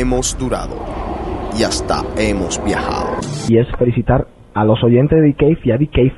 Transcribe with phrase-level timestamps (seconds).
[0.00, 0.76] hemos durado
[1.58, 3.16] y hasta hemos viajado.
[3.48, 6.12] Y es felicitar a los oyentes de The y a The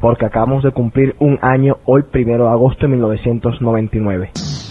[0.00, 4.30] porque acabamos de cumplir un año hoy, primero de agosto de 1999.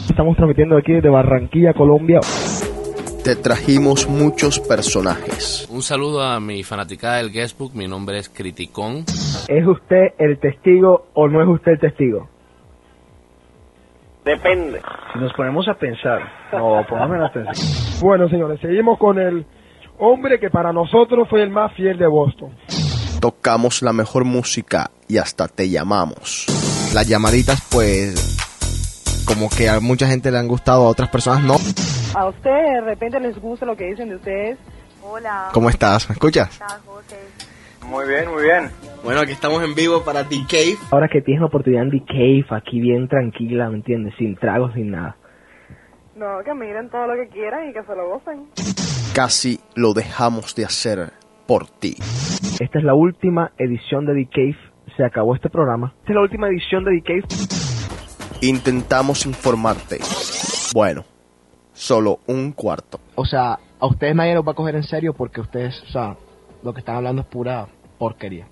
[0.09, 2.19] Estamos transmitiendo aquí desde Barranquilla, Colombia.
[3.23, 5.67] Te trajimos muchos personajes.
[5.69, 9.03] Un saludo a mi fanaticada del Guestbook, mi nombre es Criticón.
[9.49, 12.29] ¿Es usted el testigo o no es usted el testigo?
[14.27, 14.81] Depende.
[15.13, 16.19] Si nos ponemos a pensar,
[16.51, 17.55] no, pongámonos a pensar.
[18.01, 19.45] Bueno, señores, seguimos con el
[19.99, 22.51] hombre que para nosotros fue el más fiel de Boston.
[23.21, 26.45] Tocamos la mejor música y hasta te llamamos.
[26.93, 28.37] Las llamaditas, pues,
[29.25, 31.55] como que a mucha gente le han gustado, a otras personas no.
[32.13, 34.57] A ustedes de repente les gusta lo que dicen de ustedes.
[35.01, 35.51] Hola.
[35.53, 36.09] ¿Cómo estás?
[36.09, 36.59] ¿Me escuchas?
[37.87, 38.69] Muy bien, muy bien.
[39.01, 40.77] Bueno, aquí estamos en vivo para The Cave.
[40.91, 44.13] Ahora que tienes la oportunidad en The Cave, aquí bien tranquila, ¿me entiendes?
[44.17, 45.15] Sin tragos, sin nada.
[46.13, 48.49] No, que miren todo lo que quieran y que se lo gocen.
[49.15, 51.13] Casi lo dejamos de hacer
[51.47, 51.95] por ti.
[52.59, 54.57] Esta es la última edición de The Cave.
[54.97, 55.93] Se acabó este programa.
[55.99, 57.23] Esta es la última edición de The Cave.
[58.41, 59.99] Intentamos informarte.
[60.73, 61.05] Bueno,
[61.71, 62.99] solo un cuarto.
[63.15, 66.17] O sea, a ustedes nadie los va a coger en serio porque ustedes, o sea,
[66.63, 67.67] lo que están hablando es pura
[67.97, 68.47] porquería.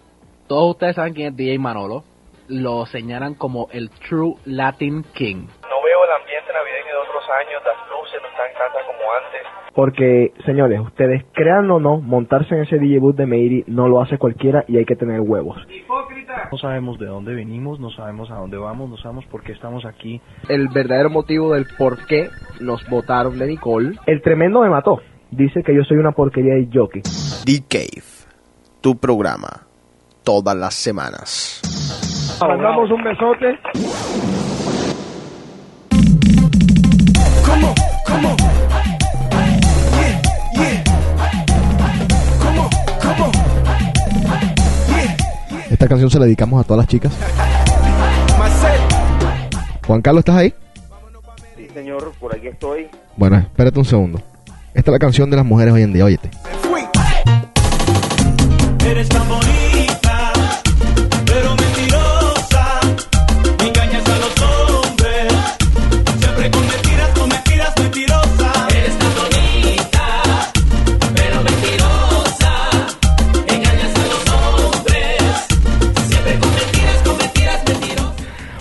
[0.48, 2.04] Todos ustedes saben quién es DJ Manolo.
[2.48, 5.48] Lo señalan como el True Latin King.
[5.48, 9.42] No veo el ambiente navideño de otros años, las luces no están tantas como antes.
[9.74, 14.02] Porque, señores, ustedes crean o no, montarse en ese DJ booth de Meiri no lo
[14.02, 15.58] hace cualquiera y hay que tener huevos.
[16.52, 19.84] No sabemos de dónde venimos, no sabemos a dónde vamos, no sabemos por qué estamos
[19.86, 20.22] aquí.
[20.48, 22.30] El verdadero motivo del por qué
[22.62, 23.98] nos votaron de Nicole.
[24.06, 25.02] El tremendo me mató.
[25.32, 27.02] Dice que yo soy una porquería de jockey.
[27.02, 28.04] The Cave,
[28.86, 29.66] tu programa,
[30.24, 31.60] todas las semanas.
[32.40, 33.60] Mandamos un besote.
[37.44, 37.74] ¿Cómo?
[38.06, 38.36] ¿Cómo?
[45.72, 47.12] Esta canción se la dedicamos a todas las chicas.
[48.38, 48.82] Marcel.
[49.88, 50.54] Juan Carlos, ¿estás ahí?
[51.58, 52.88] Sí, señor, por aquí estoy.
[53.18, 54.22] Bueno, espérate un segundo.
[54.76, 56.30] Esta es la canción de las mujeres hoy en día, óyete.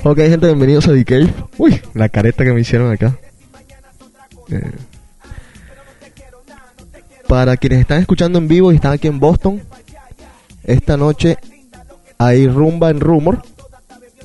[0.06, 1.32] Ok, gente, bienvenidos a The Cave.
[1.56, 3.16] Uy, la careta que me hicieron acá.
[4.50, 4.70] Eh,
[7.26, 9.62] Para quienes están escuchando en vivo y están aquí en Boston,
[10.62, 11.38] esta noche
[12.18, 13.42] hay rumba en Rumor.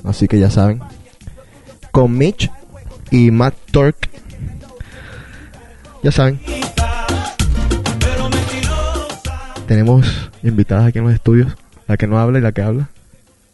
[0.04, 0.80] Así que ya saben.
[1.92, 2.50] Con Mitch
[3.10, 3.96] y Matt Turk.
[6.02, 6.40] Ya saben.
[9.66, 11.56] Tenemos invitadas aquí en los estudios.
[11.86, 12.90] La que no habla y la que habla.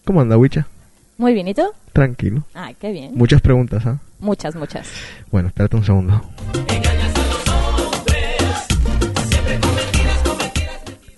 [0.04, 0.66] ¿Cómo anda, Wicha?
[1.18, 1.62] Muy bien, ¿y tú?
[1.92, 2.44] Tranquilo.
[2.54, 3.12] Ah, qué bien.
[3.14, 3.98] Muchas preguntas, ¿ah?
[4.18, 4.86] Muchas, muchas.
[5.30, 6.22] Bueno, espérate un segundo.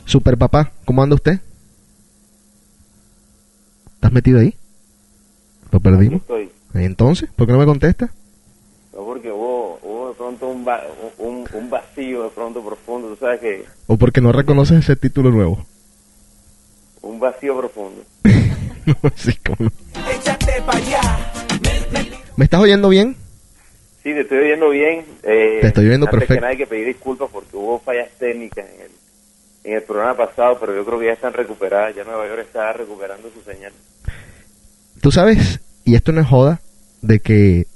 [0.04, 1.38] Super papá, ¿cómo anda usted?
[3.94, 4.54] ¿Estás metido ahí?
[5.70, 6.22] ¿Lo perdimos?
[6.22, 6.50] Estoy.
[6.74, 7.28] ¿Y entonces?
[7.36, 8.10] ¿Por qué no me contesta?
[8.94, 10.82] No, porque hubo, hubo de pronto un, va-
[11.18, 15.30] un, un vacío de pronto profundo, tú sabes que ¿O porque no reconoces ese título
[15.30, 15.66] nuevo?
[17.02, 18.02] un vacío profundo.
[20.66, 21.32] allá.
[22.36, 23.16] ¿Me estás oyendo bien?
[24.02, 25.04] Sí, te estoy oyendo bien.
[25.22, 26.34] Eh, Te estoy oyendo antes perfecto.
[26.34, 28.90] que nada hay que pedir disculpas porque hubo fallas técnicas en el,
[29.64, 31.94] en el programa pasado, pero yo creo que ya están recuperadas.
[31.96, 33.72] Ya Nueva York está recuperando su señal.
[35.00, 36.60] Tú sabes, y esto no es joda,
[37.02, 37.66] de que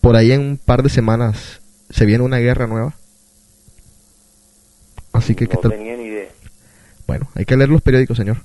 [0.00, 2.94] por ahí en un par de semanas se viene una guerra nueva.
[5.12, 5.72] Así que, ¿qué No tal?
[5.72, 6.28] tenía ni idea.
[7.06, 8.38] Bueno, hay que leer los periódicos, señor.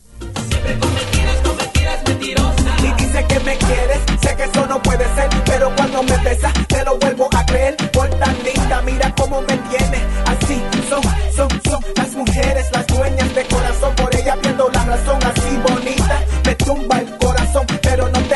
[4.77, 7.75] No puede ser, pero cuando me besas te lo vuelvo a creer.
[7.91, 9.97] Por tan linda, mira cómo me tiene.
[10.25, 11.01] Así son,
[11.35, 13.95] son, son las mujeres, las dueñas de corazón.
[13.95, 18.35] Por ella pierdo la razón, así bonita, me tumba el corazón, pero no te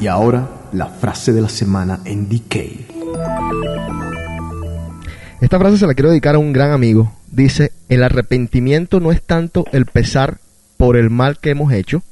[0.00, 2.86] Y ahora, la frase de la semana en Decay.
[5.40, 7.12] Esta frase se la quiero dedicar a un gran amigo.
[7.28, 10.38] Dice, el arrepentimiento no es tanto el pesar
[10.76, 12.02] por el mal que hemos hecho,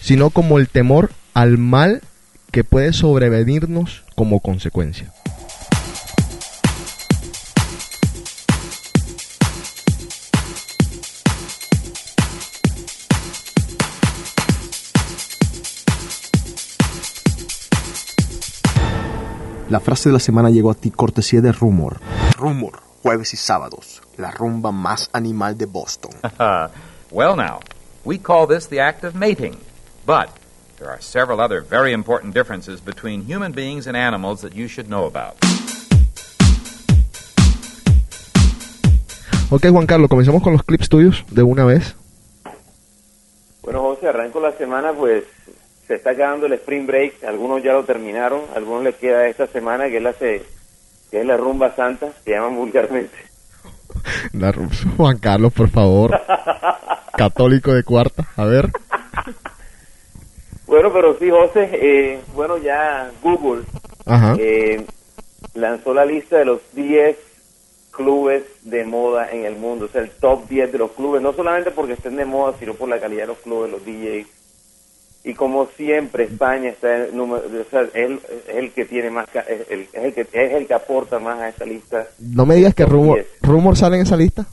[0.00, 2.02] sino como el temor al mal
[2.50, 5.12] que puede sobrevenirnos como consecuencia.
[19.70, 22.00] La frase de la semana llegó a ti cortesía de Rumor.
[22.36, 26.10] Rumor, jueves y sábados, la rumba más animal de Boston.
[27.12, 27.60] well, now,
[28.04, 29.56] we call this the act of mating.
[30.10, 30.30] But
[30.80, 34.88] there are several other very important differences between human beings and animals that you should
[34.88, 35.36] know about.
[39.52, 41.94] Ok, Juan Carlos, comencemos con los clips tuyos de una vez.
[43.62, 45.22] Bueno, José, arranco la semana, pues
[45.86, 47.22] se está acabando el Spring Break.
[47.22, 50.42] Algunos ya lo terminaron, algunos les queda esta semana, que es la, que
[51.12, 53.16] es la rumba santa, se llaman vulgarmente.
[54.32, 56.20] La ru- Juan Carlos, por favor.
[57.16, 58.24] Católico de cuarta.
[58.36, 58.72] A ver.
[60.70, 63.62] Bueno, pero sí, José, eh, bueno, ya Google
[64.38, 64.86] eh,
[65.54, 67.16] lanzó la lista de los 10
[67.90, 71.32] clubes de moda en el mundo, o sea, el top 10 de los clubes, no
[71.32, 74.28] solamente porque estén de moda, sino por la calidad de los clubes, los DJs.
[75.24, 79.10] Y como siempre, España está en número, o sea, es el, es el que tiene
[79.10, 82.06] más, es el, es el que es el que aporta más a esta lista.
[82.20, 84.46] No me digas que Rumor, Rumor sale en esa lista.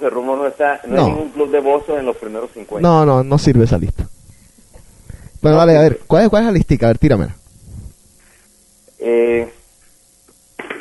[0.00, 1.04] Sea, Rumor no está, no, No.
[1.04, 2.80] hay ningún club de Boston en los primeros 50.
[2.80, 4.08] No, no, no sirve esa lista.
[5.44, 6.86] Bueno, dale, a ver, ¿cuál es, cuál es la listica?
[6.86, 7.36] A ver, tíramela.
[8.98, 9.46] Eh,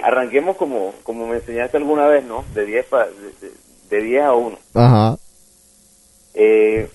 [0.01, 2.45] arranquemos como, como me enseñaste alguna vez, ¿no?
[2.55, 3.53] De 10 pa- de, de-
[3.89, 4.57] de 10 a 1.
[4.73, 5.17] Ajá.
[6.33, 6.89] Eh,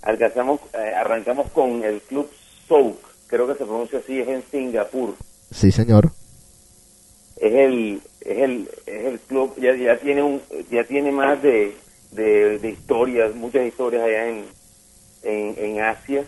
[0.00, 2.30] alcanzamos, eh, arrancamos con el club
[2.66, 2.96] Souk,
[3.26, 5.14] creo que se pronuncia así, es en Singapur.
[5.50, 6.10] Sí, señor.
[7.36, 10.40] Es el, es el, es el club, ya, ya tiene un,
[10.70, 11.76] ya tiene más de,
[12.12, 14.46] de, de historias, muchas historias allá en,
[15.22, 16.24] en, en Asia.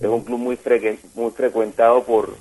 [0.00, 2.36] Es un club muy frecu- muy frecuentado por,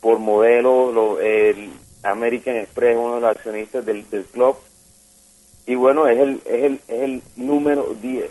[0.00, 1.70] por modelos, lo- el
[2.02, 4.56] American Express, uno de los accionistas del, del club.
[5.66, 8.30] Y bueno, es el, es el, es el número 10.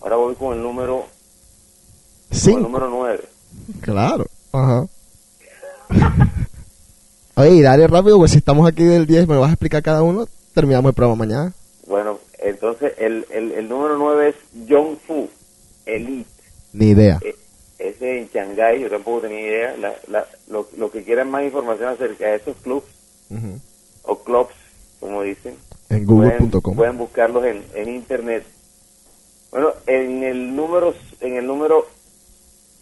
[0.00, 1.06] Ahora voy con el número, con
[2.30, 2.60] el Cinco.
[2.60, 3.20] número 9.
[3.80, 4.24] Claro.
[4.52, 4.86] Ajá.
[7.36, 10.02] Oye, dale rápido, pues si estamos aquí del 10, me lo vas a explicar cada
[10.02, 11.52] uno, terminamos el programa mañana.
[11.86, 15.28] Bueno, entonces el, el, el número 9 es Yongfu
[15.86, 16.28] Elite.
[16.72, 17.18] Ni idea.
[17.24, 17.34] Eh,
[17.88, 19.76] Ese en Shanghái, yo tampoco tenía idea.
[19.76, 22.84] La, la, lo, lo que quieran más información acerca de estos clubs
[24.02, 24.54] o clubs,
[25.00, 25.54] como dicen,
[25.90, 26.76] En pueden, google.com.
[26.76, 28.44] pueden buscarlos en, en internet.
[29.50, 31.86] Bueno, en el número en el número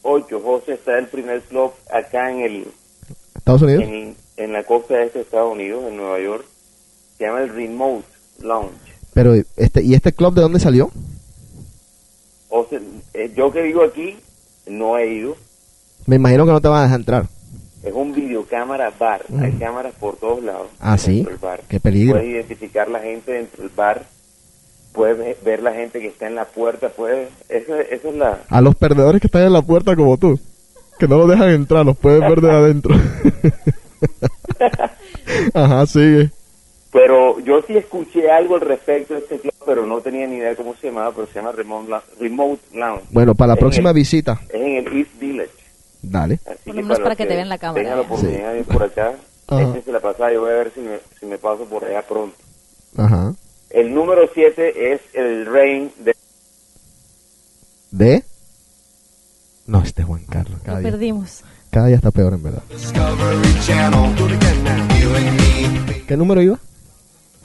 [0.03, 2.67] 8, José, está el primer club acá en el
[3.37, 3.83] ¿Estados Unidos?
[3.85, 6.45] en, en la costa este de Estados Unidos, en Nueva York.
[7.19, 8.07] Se llama el Remote
[8.41, 8.75] Lounge.
[9.15, 10.91] Pero, este, ¿y este club de dónde salió?
[12.51, 12.81] O sea,
[13.15, 14.17] eh, yo que vivo aquí,
[14.67, 15.37] no he ido.
[16.07, 17.27] Me imagino que no te van a dejar entrar.
[17.83, 19.25] Es un videocámara bar.
[19.29, 19.45] Ujú.
[19.45, 20.69] Hay cámaras por todos lados.
[20.81, 21.27] Ah, ¿sí?
[21.41, 21.61] bar.
[21.69, 22.15] Qué peligro.
[22.17, 24.05] Puedes identificar la gente dentro del bar.
[24.93, 26.89] Puedes ve- ver la gente que está en la puerta.
[26.89, 27.29] Puedes...
[27.49, 28.41] Eso, eso es la...
[28.49, 30.39] A los perdedores que están en la puerta como tú.
[30.99, 32.95] Que no los dejan entrar, los puedes ver de adentro.
[35.55, 36.31] Ajá, sigue.
[36.93, 40.55] Pero yo sí escuché algo al respecto de este club, pero no tenía ni idea
[40.57, 43.05] cómo se llamaba, pero se llama Remote, La- Remote Lounge.
[43.11, 45.51] Bueno, para la Es próxima el- visita, Es en el East Village.
[46.03, 46.35] dale.
[46.47, 47.83] Así Por lo menos para que te vean la cámara.
[47.83, 49.15] Tengan la oportunidad de ir por acá.
[49.49, 49.63] Ajá.
[49.63, 52.37] Échense la pasada, yo voy a ver si me, si me paso por allá pronto.
[52.97, 53.35] Ajá.
[53.71, 56.15] El número 7 es el Reign de
[57.91, 58.23] ¿De?
[59.67, 60.61] No, este Juan Carlos.
[60.65, 61.43] Cada Lo día, perdimos.
[61.71, 62.63] cada día está peor, en verdad.
[66.07, 66.59] ¿Qué número iba?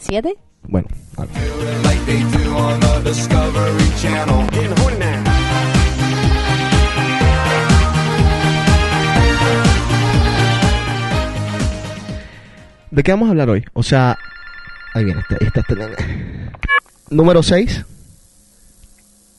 [0.01, 0.35] ¿Siete?
[0.63, 0.87] Bueno.
[12.91, 13.63] ¿De qué vamos a hablar hoy?
[13.73, 14.17] O sea,
[14.93, 16.03] ahí viene, esta, esta, esta-
[17.09, 17.85] Número 6.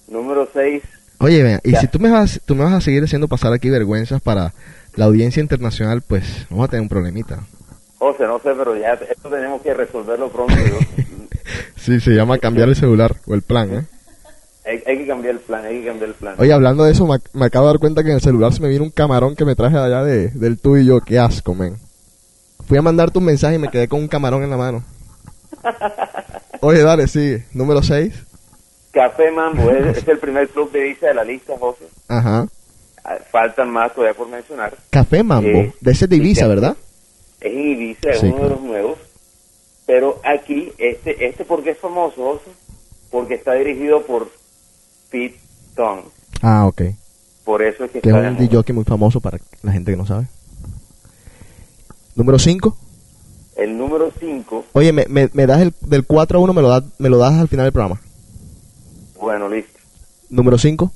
[0.08, 0.82] número 6.
[1.18, 1.80] Oye, vea, y Ya.
[1.80, 4.52] si tú me, vas, tú me vas a seguir haciendo pasar aquí vergüenzas para
[4.96, 7.40] la audiencia internacional, pues vamos a tener un problemita.
[8.02, 10.54] José, no sé, pero ya esto tenemos que resolverlo pronto.
[10.54, 11.02] yo-
[11.76, 13.84] Sí, se llama cambiar el celular o el plan, ¿eh?
[14.64, 16.34] hay, hay que cambiar el plan, hay que cambiar el plan.
[16.38, 18.52] Oye, hablando de eso, me, ac- me acabo de dar cuenta que en el celular
[18.52, 21.00] se me vino un camarón que me traje de allá de, del tú y yo.
[21.00, 21.76] Qué asco, men.
[22.68, 24.84] Fui a mandarte un mensaje y me quedé con un camarón en la mano.
[26.60, 27.44] Oye, dale, sigue.
[27.52, 28.14] Número 6.
[28.92, 31.84] Café Mambo es, es el primer club de visa de la lista, José.
[32.08, 32.46] Ajá.
[33.04, 34.74] Ah, Faltan más todavía por mencionar.
[34.90, 35.48] Café Mambo.
[35.48, 36.76] Eh, de ese de Ibiza, ¿verdad?
[37.42, 38.98] Es en Ibiza, es Sí, uno de los nuevos.
[39.86, 42.40] Pero aquí, este, este ¿por qué es famoso?
[43.10, 44.30] Porque está dirigido por
[45.10, 45.38] Pete
[45.74, 46.00] Tong.
[46.40, 46.82] Ah, ok.
[47.44, 48.48] Por eso es que Que es está de un.
[48.48, 50.26] DJ muy famoso para la gente que no sabe.
[52.14, 52.76] Número 5.
[53.56, 56.68] El número 5, Oye, me, me, me das el del 4 a 1, me lo,
[56.68, 58.00] das, me lo das al final del programa.
[59.20, 59.78] bueno, listo.
[60.30, 60.90] Número 5.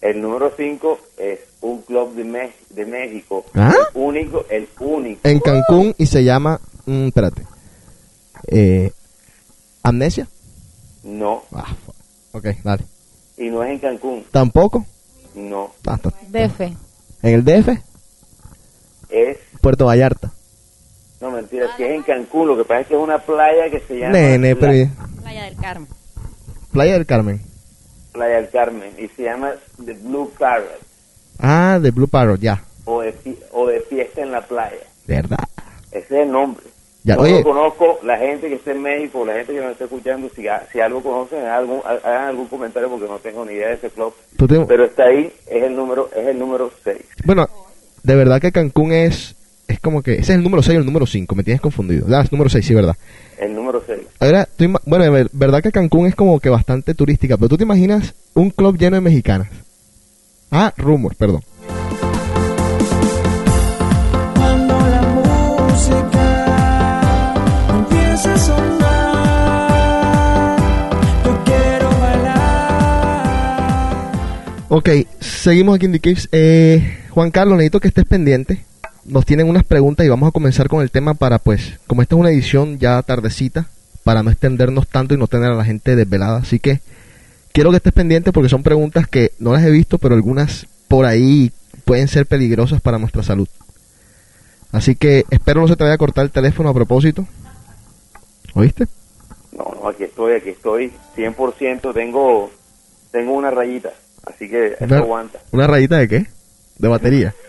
[0.00, 3.44] El número 5 es un club de, Me- de México.
[3.54, 3.72] ¿Ah?
[3.94, 5.20] El único, el único.
[5.28, 6.60] En Cancún y se llama...
[6.86, 7.42] mm, espérate.
[8.48, 8.90] Eh,
[9.82, 10.28] ¿Amnesia?
[11.02, 11.74] No, Ah,
[12.32, 12.84] ok, dale.
[13.38, 14.24] y no es en Cancún.
[14.30, 14.84] ¿Tampoco?
[15.34, 15.98] No, Ah,
[16.28, 16.60] DF.
[17.22, 17.68] ¿En el DF?
[19.10, 20.32] es, Puerto Vallarta.
[21.20, 23.80] no mentira, si es en Cancún, lo que pasa es que es una playa que
[23.80, 24.72] se llama Nene, pero...
[25.22, 25.88] Playa del Carmen.
[26.72, 27.40] Playa del Carmen.
[28.12, 29.52] Playa del Carmen y se llama
[29.84, 30.80] The Blue Parrot
[31.42, 32.62] Ah, de Blue Parrot, ya.
[32.84, 33.14] o de,
[33.52, 34.76] o de fiesta en la playa.
[35.06, 35.38] ¿Verdad?
[35.92, 36.64] Ese es el nombre.
[37.02, 37.38] Ya, Yo oye.
[37.38, 40.44] lo conozco, la gente que está en México, la gente que nos está escuchando, si,
[40.70, 43.88] si algo conocen, hagan algún, hagan algún comentario porque no tengo ni idea de ese
[43.90, 44.12] club.
[44.36, 46.98] Te- Pero está ahí, es el número es el número 6.
[47.24, 47.48] Bueno,
[48.02, 49.34] de verdad que Cancún es...
[49.66, 50.14] Es como que...
[50.14, 51.32] Ese es el número 6 o el número 5.
[51.36, 52.04] Me tienes confundido.
[52.14, 52.96] Ah, es número 6, sí, ¿verdad?
[53.38, 54.00] El número 6.
[54.18, 58.14] Ahora, tú bueno, verdad que Cancún es como que bastante turística, pero tú te imaginas
[58.34, 59.48] un club lleno de mexicanas.
[60.50, 61.42] Ah, rumor, perdón.
[64.34, 66.26] Cuando la música
[67.70, 69.70] empieza a sonar,
[71.24, 72.40] yo quiero bailar.
[74.70, 74.88] Ok,
[75.20, 76.28] seguimos aquí en The Caves.
[76.32, 78.64] Eh, Juan Carlos, necesito que estés pendiente.
[79.04, 82.16] Nos tienen unas preguntas y vamos a comenzar con el tema para, pues, como esta
[82.16, 83.68] es una edición ya tardecita,
[84.02, 86.38] para no extendernos tanto y no tener a la gente desvelada.
[86.38, 86.80] Así que
[87.52, 91.06] quiero que estés pendiente porque son preguntas que no las he visto, pero algunas por
[91.06, 91.52] ahí
[91.84, 93.48] pueden ser peligrosas para nuestra salud.
[94.72, 97.26] Así que espero no se te vaya a cortar el teléfono a propósito.
[98.54, 98.86] ¿Oíste?
[99.52, 102.50] No, no, aquí estoy, aquí estoy, 100%, tengo
[103.10, 103.90] tengo una rayita,
[104.24, 105.40] así que Una, aguanta.
[105.50, 106.26] ¿Una rayita de qué?
[106.78, 107.34] De batería.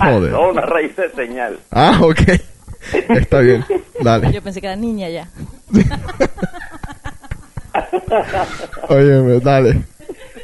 [0.00, 1.58] Ah, no, una rayita de señal.
[1.70, 2.20] Ah, ok.
[3.16, 3.64] Está bien.
[4.00, 4.30] Dale.
[4.30, 5.28] Yo pensé que era niña ya.
[8.88, 9.84] Óyeme, dale.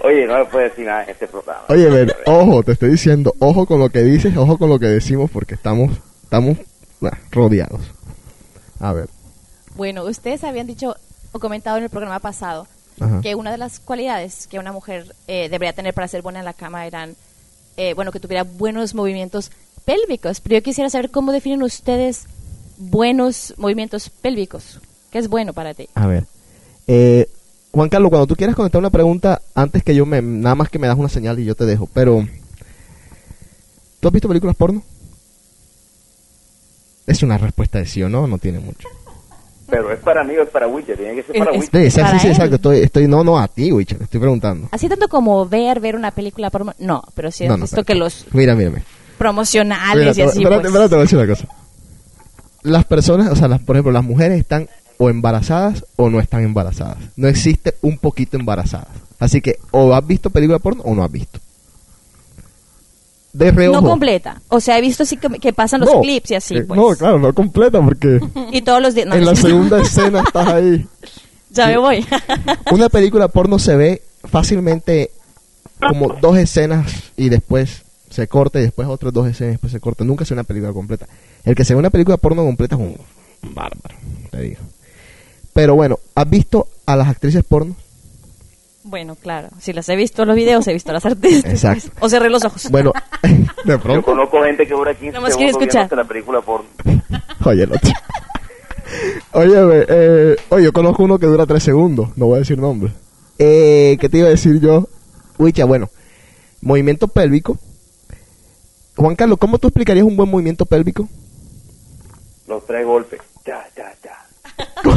[0.04, 1.62] Oye, no me puedes decir nada en este programa.
[1.68, 4.86] Oye, ven, ojo, te estoy diciendo, ojo con lo que dices, ojo con lo que
[4.86, 5.92] decimos, porque estamos,
[6.22, 6.58] estamos
[7.00, 7.80] nah, rodeados.
[8.80, 9.08] A ver.
[9.74, 10.96] Bueno, ustedes habían dicho
[11.32, 12.66] o comentado en el programa pasado
[13.00, 13.20] Ajá.
[13.20, 16.44] que una de las cualidades que una mujer eh, debería tener para ser buena en
[16.44, 17.16] la cama eran,
[17.76, 19.50] eh, bueno, que tuviera buenos movimientos
[19.84, 20.40] pélvicos.
[20.40, 22.26] Pero yo quisiera saber cómo definen ustedes
[22.76, 24.80] buenos movimientos pélvicos.
[25.10, 25.88] ¿Qué es bueno para ti?
[25.94, 26.24] A ver.
[26.88, 27.28] Eh,
[27.70, 30.78] Juan Carlos, cuando tú quieras contestar una pregunta, antes que yo me, nada más que
[30.78, 32.26] me das una señal y yo te dejo, pero
[34.00, 34.82] ¿tú has visto películas porno?
[37.06, 38.88] Es una respuesta de sí o no, no tiene mucho.
[39.70, 41.82] Pero es para mí o es para Witcher, tiene que ser Es- para es- Witcher.
[41.84, 42.32] Sí, sí, para sí, él.
[42.32, 44.68] exacto, estoy, estoy, no, no, a ti, Witcher, estoy preguntando.
[44.72, 46.74] Así tanto como ver, ver una película por...
[46.80, 47.92] No, pero sí No, has no, visto espérate.
[47.92, 48.82] que los Mira, mírame.
[49.18, 50.66] promocionales Mira, y así, espérate, pues.
[50.72, 51.48] espérate, te voy a decir una cosa.
[52.62, 54.68] Las personas, o sea, las, por ejemplo, las mujeres están
[54.98, 56.98] o embarazadas o no están embarazadas.
[57.16, 58.88] No existe un poquito embarazadas.
[59.18, 61.38] Así que o has visto película porno o no has visto.
[63.32, 63.80] De reojo.
[63.80, 64.40] No completa.
[64.48, 66.78] O sea, he visto así que, que pasan los No, clips y así, eh, pues.
[66.78, 68.20] No, claro, no completa porque
[68.52, 69.06] Y todos los días...
[69.06, 70.86] no, en la segunda escena estás ahí.
[71.50, 72.06] Ya me voy.
[72.72, 75.10] Una película porno se ve fácilmente
[75.78, 79.80] como dos escenas y después se corta y después otras dos escenas y después se
[79.80, 80.04] corta.
[80.04, 81.06] Nunca se ve una película completa.
[81.44, 82.96] El que se ve una película porno completa es un
[83.54, 83.94] bárbaro,
[84.30, 84.60] te digo.
[85.58, 87.74] Pero bueno, ¿has visto a las actrices porno?
[88.84, 89.48] Bueno, claro.
[89.60, 91.50] Si las he visto en los videos, he visto a las artistas.
[91.52, 91.90] Exacto.
[91.98, 92.70] O cerré los ojos.
[92.70, 92.92] Bueno,
[93.24, 94.02] de Yo pronto.
[94.04, 95.92] conozco gente que dura 15 Nomás segundos escuchar.
[95.96, 96.68] la película porno.
[97.44, 97.90] Oye, el otro.
[99.32, 102.16] Oye, eh, oye, yo conozco uno que dura tres segundos.
[102.16, 102.92] No voy a decir nombre.
[103.40, 104.86] Eh, ¿Qué te iba a decir yo?
[105.40, 105.90] Wicha, bueno,
[106.60, 107.58] movimiento pélvico.
[108.96, 111.08] Juan Carlos, ¿cómo tú explicarías un buen movimiento pélvico?
[112.46, 113.20] Los tres golpes.
[113.44, 114.27] Ya, ya, ya.
[114.82, 114.94] ¿Cómo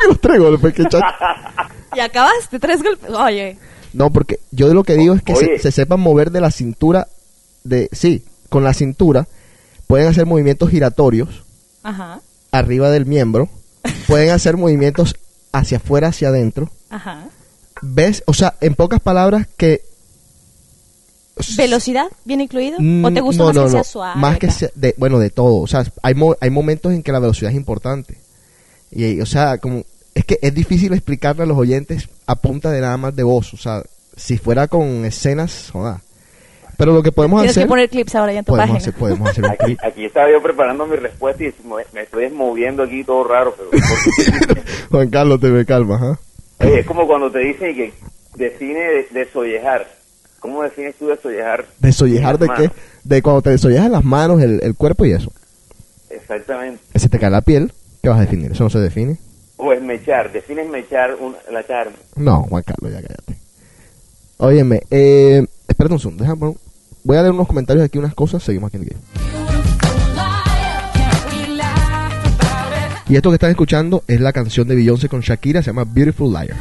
[0.00, 0.74] que los tres golpes?
[0.74, 1.16] ¿Qué cha-
[1.96, 3.10] Y acabaste tres golpes.
[3.10, 3.58] Oye.
[3.92, 6.50] No, porque yo de lo que digo es que se, se sepan mover de la
[6.50, 7.06] cintura,
[7.62, 9.28] de sí, con la cintura,
[9.86, 11.44] pueden hacer movimientos giratorios
[11.84, 12.20] Ajá.
[12.50, 13.48] arriba del miembro,
[14.08, 15.14] pueden hacer movimientos
[15.52, 16.70] hacia afuera, hacia adentro.
[16.90, 17.26] Ajá.
[17.82, 18.22] ¿Ves?
[18.26, 19.82] O sea, en pocas palabras que...
[21.56, 22.78] ¿Velocidad viene incluido?
[22.78, 23.70] ¿O Mm, te gusta no, más no, que no.
[23.72, 24.20] sea suave?
[24.20, 25.56] Más que sea de, bueno, de todo.
[25.62, 28.18] O sea, hay, mo- hay momentos en que la velocidad es importante.
[28.90, 32.80] Y, o sea, como es que es difícil explicarle a los oyentes a punta de
[32.80, 33.52] nada más de voz.
[33.54, 33.82] O sea,
[34.16, 36.00] si fuera con escenas, joda.
[36.76, 37.64] Pero lo que podemos Tienes hacer...
[37.64, 38.78] que poner clips ahora ya en tu podemos, página.
[38.78, 39.78] hacer, podemos hacer un Aquí, clip.
[39.84, 43.54] aquí estaba yo preparando mi respuesta y me, me estoy moviendo aquí todo raro.
[43.56, 43.70] Pero,
[44.90, 46.18] Juan Carlos, te me calmas, ¿ah?
[46.60, 47.92] Oye, es como cuando te dicen que
[48.36, 49.86] define de- desollejar.
[50.40, 51.64] ¿Cómo defines tú desollejar?
[51.78, 52.70] ¿Desollejar de qué?
[53.04, 55.32] De cuando te desollejas las manos, el, el cuerpo y eso.
[56.10, 56.82] Exactamente.
[56.92, 57.72] Que se te cae la piel,
[58.04, 58.52] ¿qué vas a definir?
[58.52, 59.16] Eso no se define.
[59.56, 60.32] O esmechar.
[60.32, 61.94] Defines mechar un- la carne.
[62.16, 63.34] No, Juan Carlos, ya cállate.
[64.38, 66.56] Óyeme, eh, espérate un segundo, déjame poner-
[67.04, 69.00] voy a leer unos comentarios aquí, unas cosas, seguimos aquí en el game.
[73.08, 76.32] Y esto que están escuchando es la canción de Beyoncé con Shakira, se llama Beautiful
[76.32, 76.56] Liar.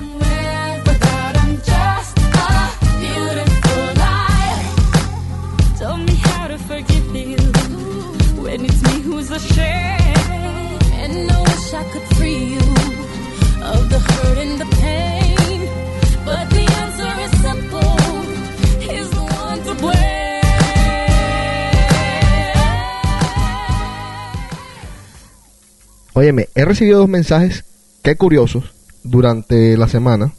[26.13, 27.65] Óyeme, he recibido dos mensajes,
[28.01, 30.33] qué curiosos, durante la semana,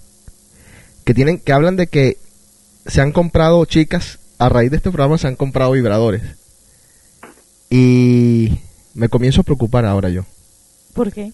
[1.05, 2.19] que tienen, que hablan de que
[2.87, 6.23] se han comprado chicas, a raíz de este programa se han comprado vibradores.
[7.71, 8.59] Y
[8.95, 10.25] me comienzo a preocupar ahora yo.
[10.93, 11.33] ¿Por qué?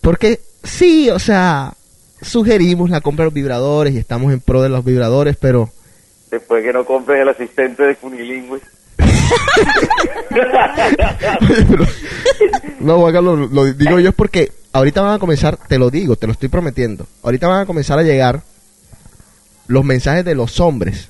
[0.00, 1.74] Porque sí, o sea,
[2.22, 5.70] sugerimos la compra de los vibradores y estamos en pro de los vibradores, pero
[6.30, 8.60] Después que no compren el asistente de Funilingüe.
[12.80, 16.16] No, Juan Carlos, lo digo yo es porque ahorita van a comenzar, te lo digo,
[16.16, 18.42] te lo estoy prometiendo, ahorita van a comenzar a llegar
[19.66, 21.08] los mensajes de los hombres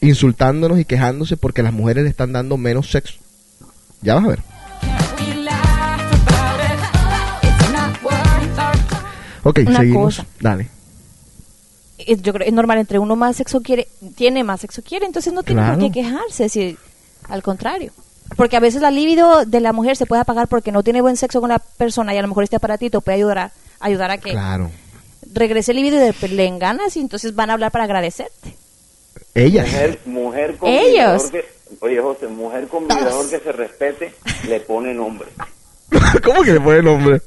[0.00, 3.14] insultándonos y quejándose porque las mujeres le están dando menos sexo.
[4.02, 4.40] Ya vas a ver.
[9.42, 10.16] Ok, Una seguimos.
[10.16, 10.26] cosa.
[10.40, 10.68] Dale.
[11.98, 15.06] Es- Yo creo que es normal, entre uno más sexo quiere, tiene más sexo quiere,
[15.06, 15.78] entonces no tiene Claro.
[15.78, 16.76] por qué quejarse, si,
[17.28, 17.92] al contrario.
[18.36, 21.16] Porque a veces la libido de la mujer se puede apagar porque no tiene buen
[21.16, 24.18] sexo con la persona y a lo mejor este aparatito puede ayudar a, ayudar a
[24.18, 24.70] que Claro.
[25.32, 28.56] regrese el libido y después le enganas y entonces van a hablar para agradecerte.
[29.34, 29.66] Ellas.
[29.66, 31.30] Mujer, mujer con Ellos.
[31.30, 31.44] vibrador que,
[31.80, 34.14] oye José, mujer con vibrador que se respete,
[34.48, 35.28] le pone nombre.
[36.24, 37.20] ¿Cómo que le pone nombre?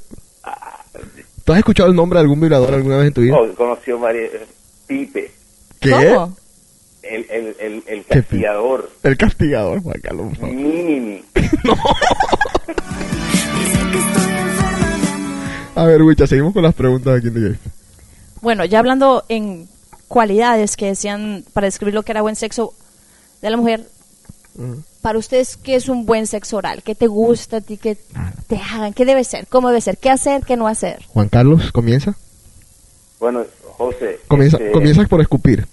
[1.45, 3.35] ¿Tú has escuchado el nombre de algún vibrador alguna vez en tu vida?
[3.37, 4.27] Oh, conoció María
[4.85, 5.31] Pipe,
[5.79, 6.15] ¿Qué?
[7.09, 10.27] El, el, el, el ¿Qué castigador, El castigador, Juan Carlos.
[10.29, 10.55] por favor.
[10.55, 11.23] Mini.
[15.75, 17.59] A ver, Wicha, seguimos con las preguntas aquí en Game.
[18.41, 19.67] Bueno, ya hablando en
[20.07, 22.73] cualidades que decían para describir lo que era buen sexo
[23.41, 23.85] de la mujer,
[25.01, 26.83] para ustedes, ¿qué es un buen sexo oral?
[26.83, 27.77] ¿Qué te gusta a ti?
[27.77, 27.97] ¿Qué
[28.47, 28.93] te hagan?
[28.93, 29.47] ¿Qué debe ser?
[29.47, 29.97] ¿Cómo debe ser?
[29.97, 30.43] ¿Qué hacer?
[30.43, 31.05] ¿Qué no hacer?
[31.07, 32.15] Juan Carlos, comienza.
[33.19, 33.45] Bueno,
[33.77, 35.65] José, Comienza, este, comienza por escupir.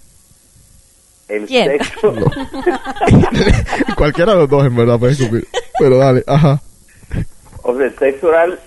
[1.29, 1.67] El ¿Quién?
[1.79, 2.13] sexo,
[3.95, 5.47] Cualquiera de los dos, en verdad, puede escupir.
[5.79, 6.61] Pero dale, ajá.
[7.63, 8.59] o sea, el sexo oral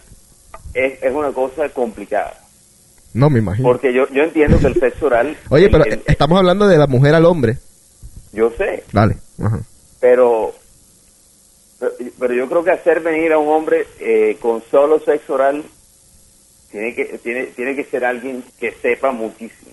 [0.75, 2.35] es, es una cosa complicada.
[3.15, 3.69] No me imagino.
[3.69, 6.67] Porque yo, yo entiendo que el sexo oral, Oye, el- pero el- eh, estamos hablando
[6.69, 7.59] de la mujer al hombre.
[8.33, 9.61] yo sé, Dale, ajá.
[10.01, 10.55] pero,
[11.81, 15.65] pero pero yo creo que hacer venir a un hombre eh, con solo sexo oral
[16.71, 19.73] tiene que tiene tiene que ser alguien que sepa muchísimo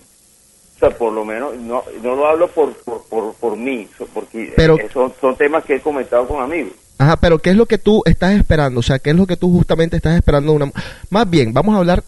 [0.78, 4.52] o sea por lo menos no no lo hablo por por, por, por mí porque
[4.56, 7.66] Pero- eh, son son temas que he comentado con amigos Ajá, pero ¿qué es lo
[7.66, 8.80] que tú estás esperando?
[8.80, 10.72] O sea, ¿qué es lo que tú justamente estás esperando una...
[11.10, 12.02] Más bien, vamos a hablar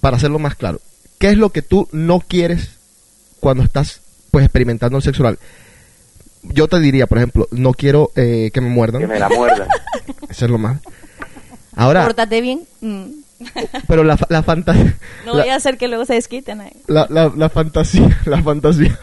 [0.00, 0.80] para hacerlo más claro.
[1.18, 2.70] ¿Qué es lo que tú no quieres
[3.38, 4.00] cuando estás,
[4.32, 5.38] pues, experimentando el sexo oral?
[6.42, 9.02] Yo te diría, por ejemplo, no quiero eh, que me muerdan.
[9.02, 9.68] que me la muerdan
[10.28, 10.80] Eso es lo más.
[11.76, 12.66] Ahora, Pórtate bien.
[12.80, 13.04] Mm.
[13.88, 14.96] pero la, fa- la fantasía...
[15.26, 16.60] No voy a hacer que luego se desquiten.
[16.60, 16.72] ahí.
[16.86, 18.98] la, la, la fantasía, la fantasía,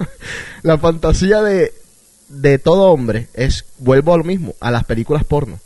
[0.64, 1.74] la fantasía de,
[2.30, 5.60] de todo hombre es, vuelvo a lo mismo, a las películas porno.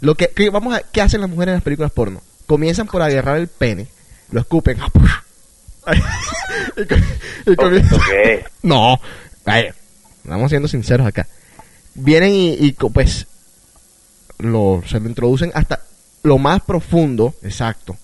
[0.00, 2.22] Lo que, que vamos a, ¿qué hacen las mujeres en las películas porno?
[2.46, 3.86] Comienzan por agarrar el pene,
[4.30, 4.78] lo escupen,
[6.76, 8.44] y, co- y comienzan- ¿Qué?
[8.62, 9.00] no,
[9.44, 9.74] vaya,
[10.22, 11.26] estamos siendo sinceros acá.
[11.94, 13.26] Vienen y, y pues
[14.38, 15.80] lo, se lo introducen hasta
[16.22, 17.96] lo más profundo, exacto.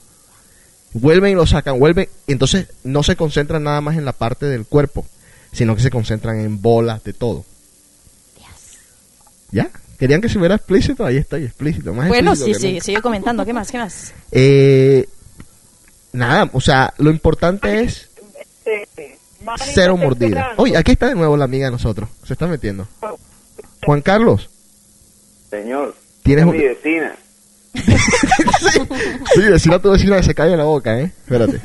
[0.92, 4.46] Vuelven y lo sacan, vuelven, y entonces no se concentran nada más en la parte
[4.46, 5.04] del cuerpo,
[5.52, 7.44] sino que se concentran en bolas de todo.
[9.50, 9.70] ¿Ya?
[9.98, 11.04] ¿Querían que se hubiera explícito?
[11.04, 11.92] Ahí está, explícito.
[11.92, 12.84] Más Bueno, explícito sí, sí, nunca.
[12.84, 13.44] sigue comentando.
[13.44, 13.70] ¿Qué más?
[13.70, 14.14] ¿Qué más?
[14.30, 15.08] Eh,
[16.12, 18.08] nada, o sea, lo importante es
[19.74, 20.52] cero mordida.
[20.56, 22.08] Oye, aquí está de nuevo la amiga de nosotros.
[22.24, 22.86] Se está metiendo.
[23.84, 24.50] Juan Carlos,
[25.50, 27.16] señor Tienes mi vecina
[29.34, 31.04] sí, decirle a tu vecina que se calle la boca, ¿eh?
[31.24, 31.60] Espérate.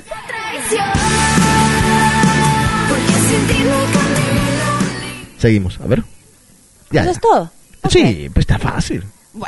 [5.38, 6.04] Seguimos, a ver.
[6.92, 7.12] Ya, ¿Eso ya.
[7.12, 7.52] es todo?
[7.90, 9.04] Sí, pues está fácil.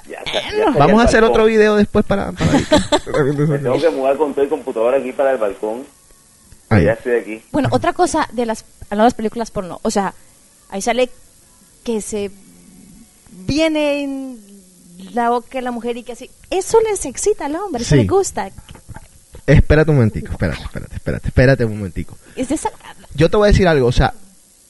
[0.10, 1.40] Ya está Vamos a hacer balcón.
[1.42, 2.32] otro video después para...
[2.32, 2.64] para- me
[3.60, 5.84] tengo que mudar con todo el computador aquí para el balcón
[6.70, 6.86] Ahí.
[6.86, 10.16] ya estoy aquí Bueno, otra cosa de las, hablando de las películas porno, o sea,
[10.70, 11.12] ahí sale
[11.84, 12.32] que se
[13.46, 14.40] viene en
[15.16, 18.02] la boca de la mujer y que así, eso les excita al hombre, eso Sí.
[18.02, 18.50] le gusta.
[19.48, 22.18] Espérate un momentico, espérate, espérate, espérate, espérate un momentico.
[22.36, 22.72] Es esa-
[23.14, 24.14] Yo te voy a decir algo, o sea,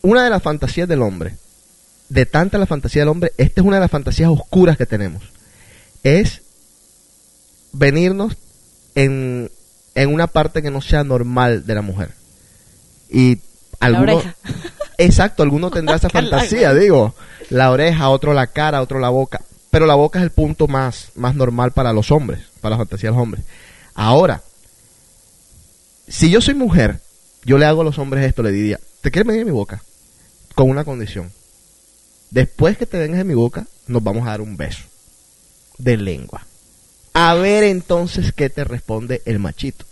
[0.01, 1.35] una de las fantasías del hombre
[2.09, 5.23] de tanta la fantasía del hombre, esta es una de las fantasías oscuras que tenemos.
[6.03, 6.41] Es
[7.71, 8.37] venirnos
[8.95, 9.49] en,
[9.95, 12.11] en una parte que no sea normal de la mujer.
[13.09, 13.39] Y
[13.79, 14.35] alguno, oreja.
[14.97, 17.15] exacto, alguno tendrá esa fantasía, digo,
[17.49, 19.41] la oreja, otro la cara, otro la boca,
[19.75, 23.09] pero la boca es el punto más, más normal para los hombres, para la fantasía
[23.09, 23.43] de los hombres.
[23.93, 24.41] Ahora,
[26.07, 27.01] si yo soy mujer,
[27.43, 29.83] yo le hago a los hombres esto, le diría, ¿te quieres medir en mi boca?
[30.55, 31.29] Con una condición.
[32.31, 34.85] Después que te vengas en mi boca, nos vamos a dar un beso
[35.77, 36.47] de lengua.
[37.11, 39.83] A ver entonces qué te responde el machito.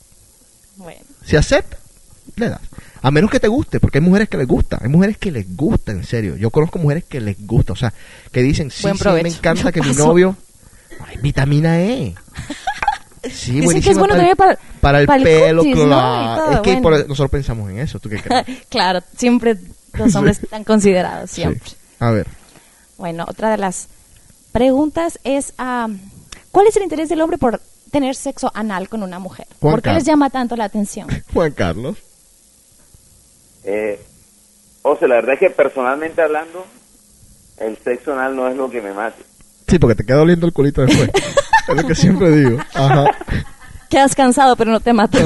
[0.78, 1.78] Bueno, Si acepta,
[2.38, 2.62] le das.
[3.04, 4.80] A menos que te guste, porque hay mujeres que les gusta.
[4.82, 6.36] Hay mujeres que les gusta, en serio.
[6.38, 7.74] Yo conozco mujeres que les gusta.
[7.74, 7.94] O sea,
[8.32, 10.36] que dicen, sí, sí, me encanta que mi novio...
[11.06, 12.16] Ay, vitamina E.
[13.30, 16.52] Sí, Dicen que es bueno también para- para el para el pelo, claro.
[16.54, 16.82] Es que bueno.
[16.82, 18.00] por- nosotros pensamos en eso.
[18.00, 18.46] ¿Tú qué crees?
[18.70, 19.58] claro, siempre
[19.94, 20.44] los hombres Sí.
[20.46, 21.62] están considerados, siempre.
[21.70, 21.76] Sí.
[22.00, 22.28] A ver.
[22.98, 23.88] Bueno, otra de las
[24.52, 25.88] preguntas es, ah,
[26.52, 27.62] ¿cuál es el interés del hombre por
[27.92, 29.48] tener sexo anal con una mujer?
[29.60, 31.08] Juan ¿Por qué les llama tanto la atención?
[31.34, 31.98] Juan Carlos.
[33.64, 34.00] Eh,
[34.82, 36.66] o sea, la verdad es que personalmente hablando,
[37.58, 39.24] el sexo anal no es lo que me mate.
[39.68, 41.10] Sí, porque te queda oliendo el culito después.
[41.68, 42.60] es lo que siempre digo.
[42.74, 43.06] Ajá.
[43.90, 45.20] Quedas cansado, pero no te mata.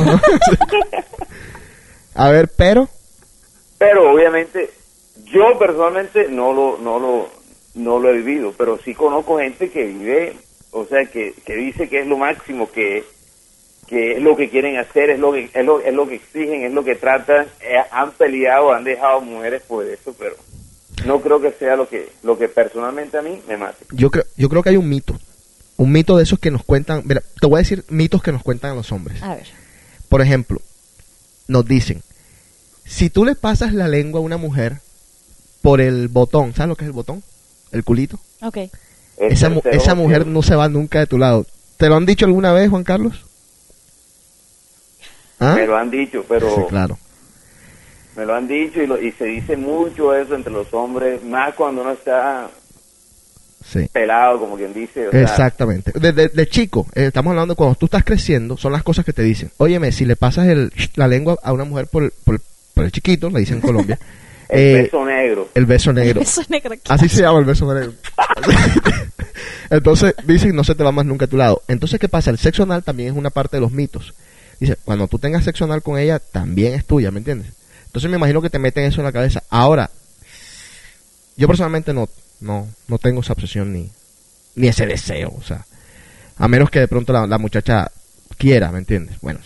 [2.16, 2.90] A ver, pero...
[3.78, 4.72] Pero obviamente,
[5.26, 7.30] yo personalmente no lo, no lo,
[7.76, 10.36] no lo he vivido, pero sí conozco gente que vive,
[10.72, 13.04] o sea, que, que dice que es lo máximo, que,
[13.88, 16.64] que es lo que quieren hacer, es lo que, es lo, es lo que exigen,
[16.64, 20.36] es lo que tratan, eh, han peleado, han dejado mujeres por eso, pero
[21.06, 23.86] no creo que sea lo que, lo que personalmente a mí me mate.
[23.92, 25.18] Yo creo, yo creo que hay un mito.
[25.78, 27.04] Un mito de esos que nos cuentan...
[27.06, 29.22] Mira, te voy a decir mitos que nos cuentan a los hombres.
[29.22, 29.48] A ver.
[30.10, 30.60] Por ejemplo,
[31.48, 32.02] nos dicen,
[32.84, 34.78] si tú le pasas la lengua a una mujer
[35.62, 37.24] por el botón, ¿sabes lo que es el botón?
[37.72, 38.20] El culito.
[38.42, 38.58] Ok.
[39.18, 41.46] Esa, esa mujer no se va nunca de tu lado.
[41.78, 43.27] ¿Te lo han dicho alguna vez, Juan Carlos?
[45.40, 45.54] ¿Ah?
[45.56, 46.98] Me lo han dicho, pero Sí, claro.
[48.16, 51.54] me lo han dicho y, lo- y se dice mucho eso entre los hombres, más
[51.56, 52.50] cuando uno está
[53.64, 53.88] Sí.
[53.92, 55.10] pelado, como quien dice.
[55.10, 55.92] o sea, Exactamente.
[56.00, 59.04] De, de- de chico, eh, estamos hablando de cuando tú estás creciendo, son las cosas
[59.06, 59.52] que te dicen.
[59.58, 62.42] Óyeme, si le pasas el, la lengua a una mujer por, el- por, el-
[62.74, 64.00] por el chiquito, le dicen en Colombia.
[64.50, 65.50] El eh, beso negro.
[65.56, 66.22] El beso negro.
[66.22, 67.92] Beso negro, Así se llama el beso negro.
[69.70, 71.62] Entonces dicen no se te va más nunca a tu lado.
[71.68, 72.30] Entonces, ¿qué pasa?
[72.32, 74.14] El sexo anal también es una parte de los mitos.
[74.60, 77.52] Dice, cuando tú tengas sexo anal con ella, también es tuya, ¿me entiendes?
[77.86, 79.44] Entonces me imagino que te meten eso en la cabeza.
[79.50, 79.90] Ahora,
[81.36, 83.90] yo personalmente no, no, no tengo esa obsesión ni,
[84.56, 85.66] ni ese deseo, o sea,
[86.38, 87.92] a menos que de pronto la, la muchacha
[88.38, 89.20] quiera, ¿me entiendes?
[89.22, 89.40] Bueno,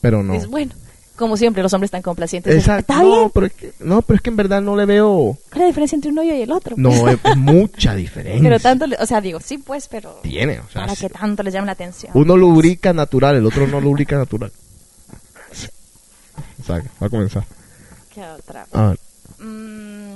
[0.00, 0.34] pero no.
[0.34, 0.74] Es bueno.
[1.22, 2.52] Como siempre, los hombres están complacientes.
[2.52, 2.92] Exacto.
[2.92, 3.30] Está no, bien.
[3.32, 5.66] pero es que, no, pero es que en verdad no le veo, ¿Cuál es la
[5.66, 6.74] diferencia entre un hoyo y el otro?
[6.76, 8.42] no, es mucha diferencia.
[8.42, 11.02] Pero tanto, le- o sea, digo, sí, pues, pero Tiene, o sea, para sí.
[11.06, 12.10] que tanto les llame la atención.
[12.16, 14.50] Uno lubrica natural, el otro no lubrica natural.
[16.60, 17.44] O sea, va a comenzar.
[18.14, 18.66] ¿Qué otra?
[18.72, 18.98] A ver.
[19.38, 20.14] Mm,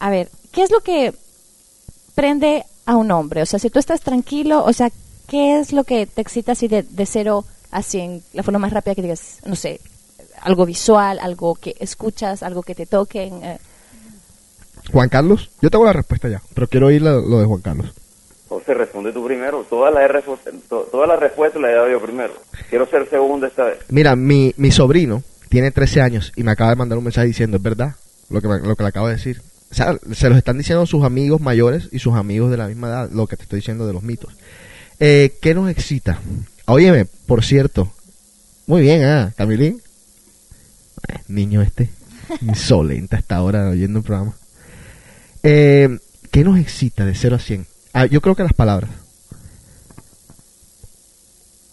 [0.00, 1.14] a ver, ¿qué es lo que
[2.14, 3.42] prende a un hombre?
[3.42, 4.90] O sea, si tú estás tranquilo, o sea,
[5.28, 8.22] ¿qué es lo que te excita así de, de cero a cien?
[8.32, 9.80] La forma más rápida que digas, no sé,
[10.42, 13.42] algo visual, algo que escuchas, algo que te toquen.
[13.42, 13.58] eh.
[14.92, 17.92] Juan Carlos, yo tengo la respuesta ya, pero quiero oír lo, lo de Juan Carlos.
[18.48, 19.64] José, responde tú primero.
[19.70, 22.34] Todas las respuestas to- todas las respuestas las he dado yo primero.
[22.68, 23.78] Quiero ser segundo esta vez.
[23.88, 27.56] Mira, mi, mi sobrino tiene 13 años y me acaba de mandar un mensaje diciendo,
[27.56, 27.94] es verdad,
[28.28, 29.40] lo que, me- lo que le acabo de decir.
[29.70, 32.88] O sea, se los están diciendo sus amigos mayores y sus amigos de la misma
[32.88, 34.34] edad, lo que te estoy diciendo de los mitos.
[35.00, 36.18] Eh, ¿Qué nos excita?
[36.66, 37.92] Óyeme, por cierto,
[38.66, 39.82] muy bien, ah, Camilín.
[41.08, 41.90] Eh, niño este,
[42.40, 44.34] insolente hasta ahora oyendo el programa.
[45.42, 45.98] Eh,
[46.30, 47.66] ¿Qué nos excita de 0 a 100?
[47.92, 48.90] Ah, yo creo que las palabras.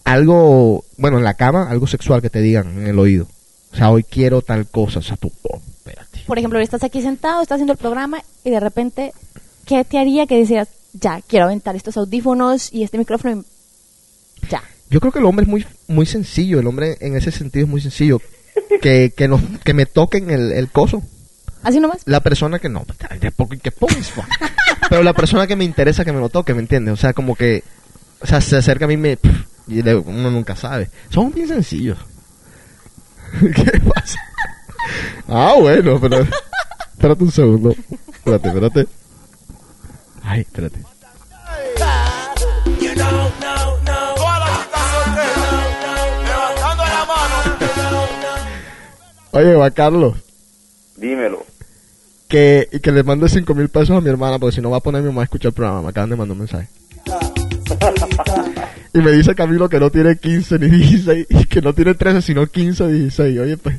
[0.04, 3.28] Algo, bueno, en la cama, algo sexual que te digan en el oído.
[3.72, 4.98] O sea, hoy quiero tal cosa.
[4.98, 5.60] O sea, tú, oh,
[6.26, 9.12] Por ejemplo, estás aquí sentado, estás haciendo el programa y de repente,
[9.64, 13.44] ¿qué te haría que decías, ya, quiero aventar estos audífonos y este micrófono?
[14.90, 16.58] Yo creo que el hombre es muy, muy sencillo.
[16.60, 18.20] El hombre en ese sentido es muy sencillo.
[18.82, 21.02] Que, que, nos, que me toquen el, el coso.
[21.62, 22.02] Así nomás.
[22.06, 22.84] La persona que no,
[23.20, 23.86] de poco y que fa.
[24.88, 26.94] pero la persona que me interesa que me lo toque, ¿me entiendes?
[26.94, 27.62] O sea, como que,
[28.20, 29.18] o sea, se acerca a mí me,
[29.68, 30.88] y de- uno nunca sabe.
[31.10, 31.98] Son bien sencillos.
[33.40, 34.18] ¿Qué pasa?
[35.28, 36.26] Ah, bueno, pero,
[36.92, 37.74] espérate un segundo.
[38.12, 38.86] Espérate, espérate.
[40.22, 40.80] Ay, espérate.
[49.32, 50.14] Oye, Juan Carlos,
[50.96, 51.44] Dímelo.
[52.28, 54.78] que, y que le mande 5 mil pesos a mi hermana, porque si no va
[54.78, 55.82] a poner mi mamá a escuchar el programa.
[55.82, 56.68] Me acaban de mandar un mensaje.
[58.92, 62.22] Y me dice Camilo que no tiene 15 ni 16, y que no tiene 13,
[62.22, 63.38] sino 15 o 16.
[63.38, 63.76] Oye, pues,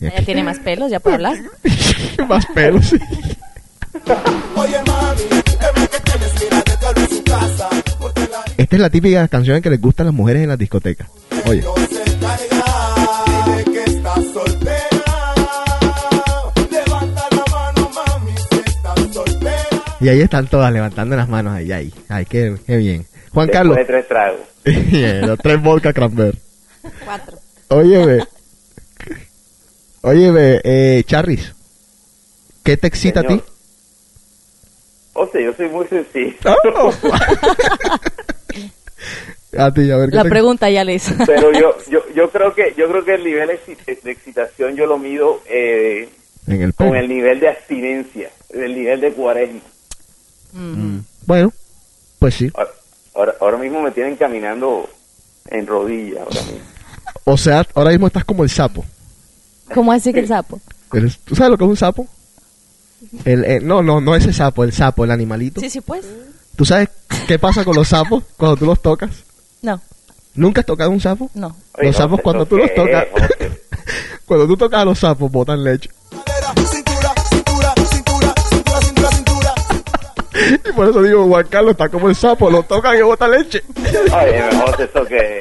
[0.00, 1.36] Ella tiene más pelos, ya puede hablar.
[2.26, 2.96] más pelos, sí.
[8.56, 11.08] Esta es la típica canción que les gusta a las mujeres en las discotecas.
[11.46, 11.62] Oye.
[20.00, 21.92] Y ahí están todas levantando las manos ahí, ahí.
[22.08, 23.06] Ay, qué, qué bien.
[23.32, 23.76] Juan Después Carlos.
[23.76, 24.40] de tres tragos.
[25.26, 26.38] Los tres vodka cranberry.
[27.04, 27.38] Cuatro.
[27.68, 28.18] Óyeme.
[30.02, 31.54] Óyeme, eh, Charris.
[32.64, 33.40] ¿Qué te excita a ti?
[35.12, 36.34] O sea, yo soy muy sencillo.
[36.76, 36.92] Oh.
[39.58, 40.10] A ti, a ver.
[40.10, 41.12] ¿qué La te- pregunta ya le hizo.
[41.26, 44.96] Pero yo, yo, yo creo que, yo creo que el nivel de excitación yo lo
[44.96, 46.08] mido eh,
[46.46, 49.60] En el con el nivel de abstinencia, el nivel de cuaresma.
[50.52, 50.98] Mm.
[51.26, 51.52] Bueno,
[52.18, 52.50] pues sí.
[52.54, 52.70] Ahora,
[53.14, 54.88] ahora, ahora mismo me tienen caminando
[55.50, 56.20] en rodillas.
[56.22, 56.58] Ahora mismo.
[57.24, 58.84] O sea, ahora mismo estás como el sapo.
[59.74, 60.60] ¿Cómo así que el sapo?
[60.92, 62.06] Eres- ¿Tú sabes lo que es un sapo?
[63.24, 65.60] El, eh, no, no, no ese sapo, el sapo, el animalito.
[65.60, 66.04] Sí, sí, pues.
[66.56, 66.88] ¿Tú sabes
[67.26, 69.10] qué pasa con los sapos cuando tú los tocas?
[69.62, 69.80] No,
[70.34, 71.30] ¿Nunca has tocado un sapo?
[71.34, 71.56] no.
[71.78, 73.06] Los sapos cuando tú los tocas,
[74.26, 75.88] cuando tú tocas a los sapos botan leche.
[80.68, 83.62] Y por eso digo, Juan Carlos está como el sapo, lo tocan y bota leche.
[83.76, 85.40] Oye, mejor eso que...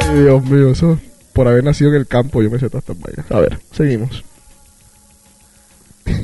[0.00, 0.98] Ay, Dios mío, eso
[1.34, 3.30] por haber nacido en el campo yo me sé todas estas vainas.
[3.30, 4.24] A ver, seguimos.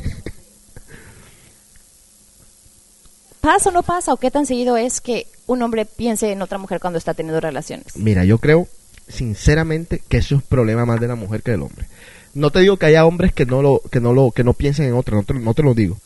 [3.41, 4.13] ¿Pasa o no pasa?
[4.13, 7.41] ¿O qué tan seguido es que un hombre piense en otra mujer cuando está teniendo
[7.41, 7.97] relaciones?
[7.97, 8.67] Mira, yo creo
[9.11, 11.85] sinceramente que eso es problema más de la mujer que del hombre.
[12.33, 14.85] No te digo que haya hombres que no lo que no lo que no piensen
[14.85, 15.97] en otra, no te, no te lo digo.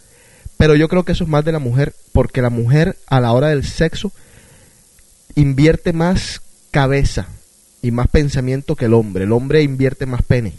[0.58, 3.32] Pero yo creo que eso es más de la mujer porque la mujer a la
[3.34, 4.12] hora del sexo
[5.36, 6.42] invierte más
[6.72, 7.28] cabeza
[7.82, 9.26] y más pensamiento que el hombre.
[9.26, 10.54] El hombre invierte más pene.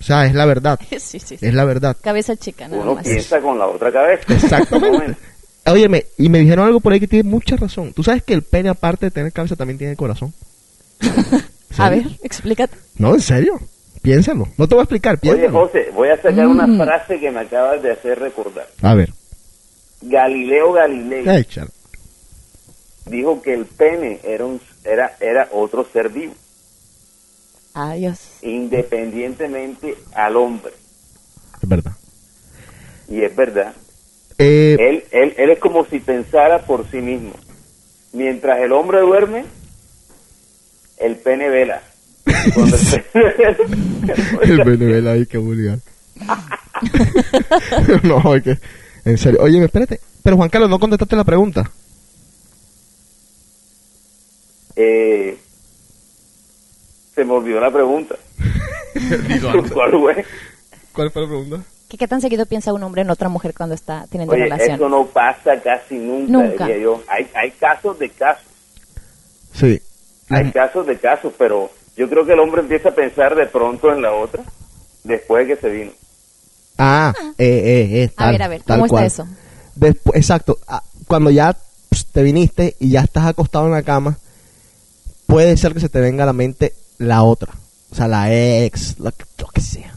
[0.00, 0.80] O sea, es la verdad.
[0.90, 1.38] Sí, sí, sí.
[1.40, 1.96] Es la verdad.
[2.02, 3.04] Cabeza chica, nada Uno más.
[3.04, 4.22] piensa con la otra cabeza.
[4.34, 5.16] Exactamente.
[5.66, 7.92] Óyeme, y me dijeron algo por ahí que tiene mucha razón.
[7.92, 10.32] ¿Tú sabes que el pene, aparte de tener cabeza, también tiene corazón?
[11.76, 12.76] A ver, explícate.
[12.98, 13.58] No, en serio.
[14.02, 14.46] Piénsalo.
[14.56, 15.66] No te voy a explicar, Oye, piénsalo.
[15.66, 16.78] José, voy a sacar una Mm.
[16.82, 18.66] frase que me acabas de hacer recordar.
[18.82, 19.12] A ver.
[20.00, 21.46] Galileo Galilei Ay,
[23.06, 26.34] dijo que el pene era, un, era, era otro ser vivo,
[27.74, 28.18] Adiós.
[28.42, 30.72] independientemente al hombre.
[31.62, 31.92] Es verdad.
[33.08, 33.72] Y es verdad.
[34.38, 37.32] Eh, Él, él, él es como si pensara por sí mismo.
[38.12, 39.44] Mientras el hombre duerme,
[41.00, 41.82] el pene vela.
[42.26, 42.34] El
[42.64, 45.78] pene- el Venezuela ahí, qué vulgar.
[48.02, 48.58] no, es que...
[49.04, 49.40] En serio.
[49.42, 50.00] Oye, espérate.
[50.22, 51.70] Pero Juan Carlos, no contestaste la pregunta.
[54.76, 55.36] Eh,
[57.14, 58.16] se me olvidó la pregunta.
[59.72, 60.24] ¿Cuál fue?
[60.92, 61.62] ¿Cuál fue la pregunta?
[61.88, 64.76] ¿Qué, ¿Qué tan seguido piensa un hombre en otra mujer cuando está teniendo Oye, relaciones?
[64.76, 66.66] eso no pasa casi nunca, Nunca.
[66.66, 67.02] diría yo.
[67.08, 68.44] Hay, hay casos de casos,
[69.54, 69.80] Sí.
[70.30, 73.92] Hay casos de casos, pero yo creo que el hombre empieza a pensar de pronto
[73.92, 74.42] en la otra
[75.04, 75.90] después de que se vino.
[76.78, 78.12] Ah, eh, eh, eh.
[78.16, 79.04] A ver, a ver, ¿cómo está cual.
[79.06, 79.26] eso?
[79.76, 80.58] Despu- exacto.
[80.68, 81.56] Ah, Cuando ya
[81.88, 84.16] pues, te viniste y ya estás acostado en la cama,
[85.26, 87.52] puede ser que se te venga a la mente la otra.
[87.90, 89.92] O sea, la ex, lo que, lo que sea.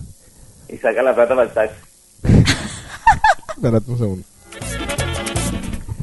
[0.70, 1.76] Y saca la plata para el taxi.
[3.56, 4.24] Espérate un segundo.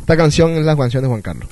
[0.01, 1.49] Esta canción es la canción de Juan Carlos.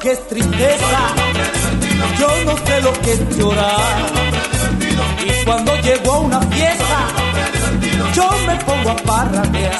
[0.00, 1.00] Que es tristeza.
[2.18, 3.80] Yo no sé lo que es llorar.
[5.24, 6.98] Y cuando llego a una fiesta,
[8.14, 9.78] yo me pongo a parrandear.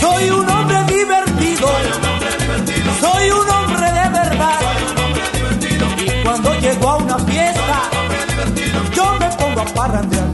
[0.00, 1.68] Soy un hombre divertido.
[3.00, 4.60] Soy un hombre de verdad.
[5.98, 7.82] Y cuando llego a una fiesta,
[8.94, 10.27] yo me pongo a parrandear.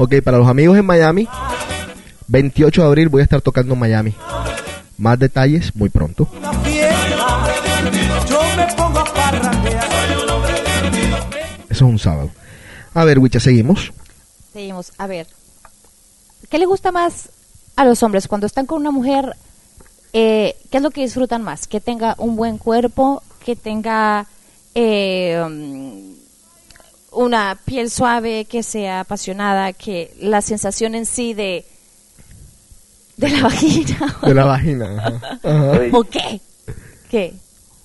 [0.00, 1.28] Ok, para los amigos en Miami,
[2.28, 4.14] 28 de abril voy a estar tocando en Miami.
[4.96, 6.28] Más detalles muy pronto.
[11.68, 12.30] Eso es un sábado.
[12.94, 13.92] A ver, Wicha, seguimos.
[14.52, 14.92] Seguimos.
[14.98, 15.26] A ver.
[16.48, 17.30] ¿Qué le gusta más
[17.74, 19.34] a los hombres cuando están con una mujer,
[20.12, 21.66] eh, ¿qué es lo que disfrutan más?
[21.66, 24.26] Que tenga un buen cuerpo, que tenga
[24.76, 26.16] eh,
[27.12, 31.64] una piel suave, que sea apasionada, que la sensación en sí de
[33.16, 34.16] de la vagina.
[34.22, 34.96] De la vagina.
[34.96, 35.38] ajá.
[35.42, 35.80] Ajá.
[35.92, 36.40] ¿O qué?
[37.10, 37.34] ¿Qué?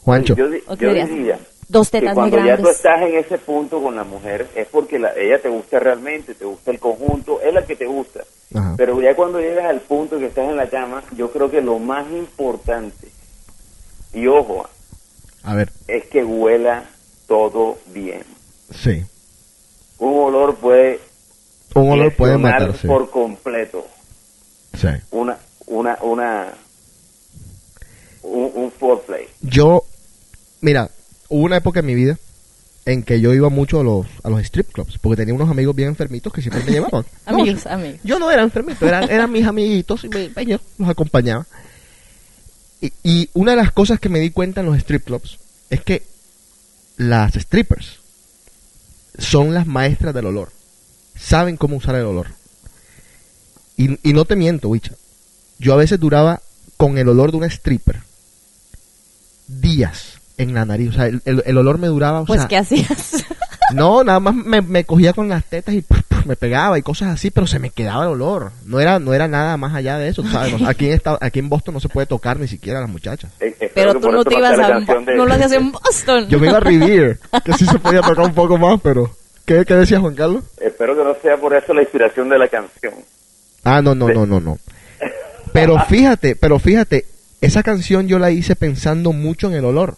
[0.03, 0.35] Juancho.
[0.35, 3.37] Yo, di- ¿O yo diría Dos que tetas muy cuando ya tú estás en ese
[3.39, 7.41] punto con la mujer es porque la- ella te gusta realmente, te gusta el conjunto,
[7.41, 8.19] es la que te gusta.
[8.53, 8.75] Ajá.
[8.77, 11.79] Pero ya cuando llegas al punto que estás en la cama, yo creo que lo
[11.79, 13.07] más importante,
[14.13, 14.67] y ojo,
[15.41, 16.83] A ver, es que huela
[17.27, 18.23] todo bien.
[18.71, 19.03] sí.
[20.03, 20.99] Un olor puede
[21.75, 23.87] Un olor puede matar, por completo
[24.77, 24.87] Sí.
[25.11, 25.37] una
[25.67, 26.47] una una
[28.23, 29.27] un, un foreplay.
[29.41, 29.83] Yo,
[30.61, 30.89] mira,
[31.29, 32.17] hubo una época en mi vida
[32.85, 35.73] en que yo iba mucho a los, a los strip clubs, porque tenía unos amigos
[35.75, 37.05] bien enfermitos que siempre me llevaban.
[37.25, 37.99] Amigos, No, amigos.
[38.03, 41.45] Yo no era enfermito, eran, eran mis amiguitos y me, yo los acompañaba.
[42.81, 45.37] Y, y una de las cosas que me di cuenta en los strip clubs
[45.69, 46.03] es que
[46.97, 47.99] las strippers
[49.17, 50.49] son las maestras del olor.
[51.19, 52.27] Saben cómo usar el olor.
[53.77, 54.93] Y, y no te miento, Wicha.
[55.59, 56.41] Yo a veces duraba
[56.77, 58.01] con el olor de una stripper
[59.47, 60.89] días en la nariz.
[60.89, 62.21] O sea, el, el- el olor me duraba.
[62.21, 63.23] O Pues, sea, ¿qué hacías?
[63.73, 65.81] no, nada más me, me cogía con las tetas y
[66.25, 68.51] me pegaba y cosas así, pero se me quedaba el olor.
[68.65, 70.59] No era, no era nada más allá de eso, ¿sabes?
[70.59, 72.89] No- aquí, en esta- aquí en Boston no se puede tocar ni siquiera a las
[72.89, 73.31] muchachas.
[73.39, 74.79] Eh, espero Pero tú no te ibas a...
[74.79, 76.27] de- No lo hacías en Boston.
[76.29, 79.15] Yo me iba a Revere, que sí se podía tocar un poco más, pero...
[79.45, 80.43] ¿Qué, qué decía Juan Carlos?
[80.61, 82.93] Espero que no sea por eso la inspiración de la canción.
[83.65, 84.57] Ah, no, no, no, no, no.
[85.51, 87.05] Pero fíjate, pero fíjate,
[87.41, 89.97] esa canción yo la hice pensando mucho en el olor.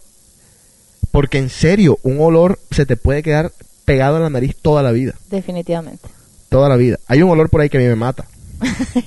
[1.11, 3.51] Porque en serio, un olor se te puede quedar
[3.85, 5.13] pegado en la nariz toda la vida.
[5.29, 6.09] Definitivamente.
[6.55, 6.97] Toda la vida.
[7.07, 8.23] Hay un olor por ahí que a mí me mata.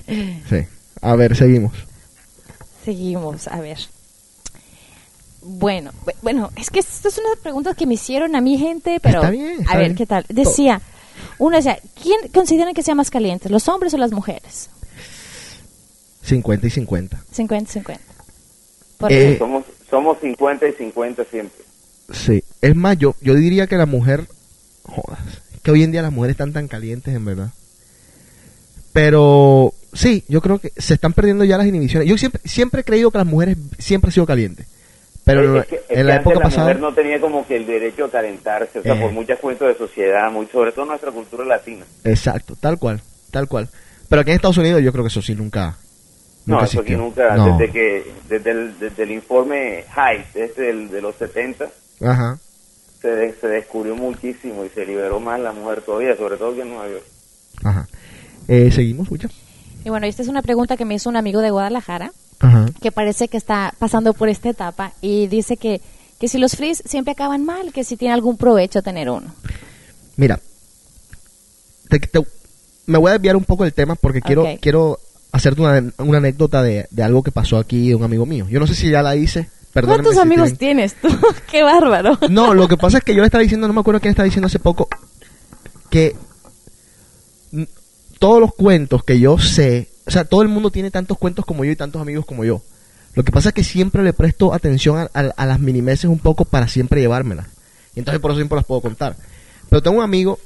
[0.50, 0.66] Sí.
[1.00, 1.72] A ver, seguimos.
[2.84, 3.78] Seguimos, a ver.
[5.40, 9.00] Bueno, bu- bueno, es que estas son unas preguntas que me hicieron a mi gente,
[9.00, 9.96] pero Está bien, está a ver, bien.
[9.96, 10.26] ¿qué tal?
[10.28, 10.82] Decía,
[11.38, 14.68] uno decía, ¿quién consideran que sea más caliente, los hombres o las mujeres?
[16.24, 17.18] 50 y 50.
[17.34, 17.98] 50-50.
[18.98, 19.38] ¿Por Eh, qué?
[19.38, 21.64] Somos somos 50 y 50 siempre.
[22.12, 22.44] Sí.
[22.61, 24.26] Es más, yo, yo diría que la mujer...
[24.84, 25.20] Jodas.
[25.68, 27.50] Que hoy en día las mujeres están tan calientes, en verdad.
[28.94, 32.09] Pero sí, yo creo que se están perdiendo ya las inhibiciones.
[32.09, 34.66] Yo siempre, siempre he creído que las mujeres siempre han sido calientes.
[35.24, 36.68] Pero es que, es en la época la pasada...
[36.68, 39.00] mujer no tenía como que el derecho a calentarse, o sea, Eh.
[39.02, 41.85] por muchas cuentas de sociedad, muy, sobre todo nuestra cultura latina.
[42.02, 43.68] Exacto, tal cual, tal cual.
[44.09, 45.76] Pero aquí en Estados Unidos yo creo que eso sí nunca...
[46.46, 46.96] No, nunca eso aquí existió.
[46.98, 47.59] nunca, No.
[47.59, 51.68] desde que desde el, desde el informe Hyde, este del- de los 70,
[52.00, 52.38] Ajá.
[53.00, 56.61] Se, de- se descubrió muchísimo y se liberó más la mujer todavía, sobre todo aquí
[56.61, 57.04] en Nueva York.
[57.64, 57.88] Ajá.
[58.48, 59.28] Eh, Seguimos, mucha.
[59.84, 62.66] Y bueno, esta es una pregunta que me hizo un amigo de Guadalajara, Ajá.
[62.80, 65.80] que parece que está pasando por esta etapa y dice que,
[66.18, 69.32] que si los frizz siempre acaban mal, que si tiene algún provecho tener uno.
[70.16, 70.40] Mira,
[71.88, 72.26] te- te-
[72.87, 74.98] me voy a desviar un poco del tema porque quiero, quiero
[75.30, 78.46] hacerte una, una anécdota de, de algo que pasó aquí de un amigo mío.
[78.48, 79.48] Yo no sé si ya la hice.
[79.80, 81.26] Perdónenme ¿Cuántos si amigos tienen- tienes tú?
[81.50, 82.18] ¡Qué bárbaro!
[82.30, 84.24] No, lo que pasa es que yo le estaba diciendo, no me acuerdo quién estaba
[84.24, 84.88] diciendo hace poco,
[85.90, 86.16] que
[88.18, 91.64] todos los cuentos que yo sé, o sea, todo el mundo tiene tantos cuentos como
[91.64, 92.62] yo y tantos amigos como yo.
[93.14, 96.18] Lo que pasa es que siempre le presto atención a, a- a las minimeses un
[96.18, 97.46] poco para siempre llevármelas.
[97.94, 99.16] Y entonces por eso siempre las puedo contar.
[99.68, 100.38] Pero tengo un amigo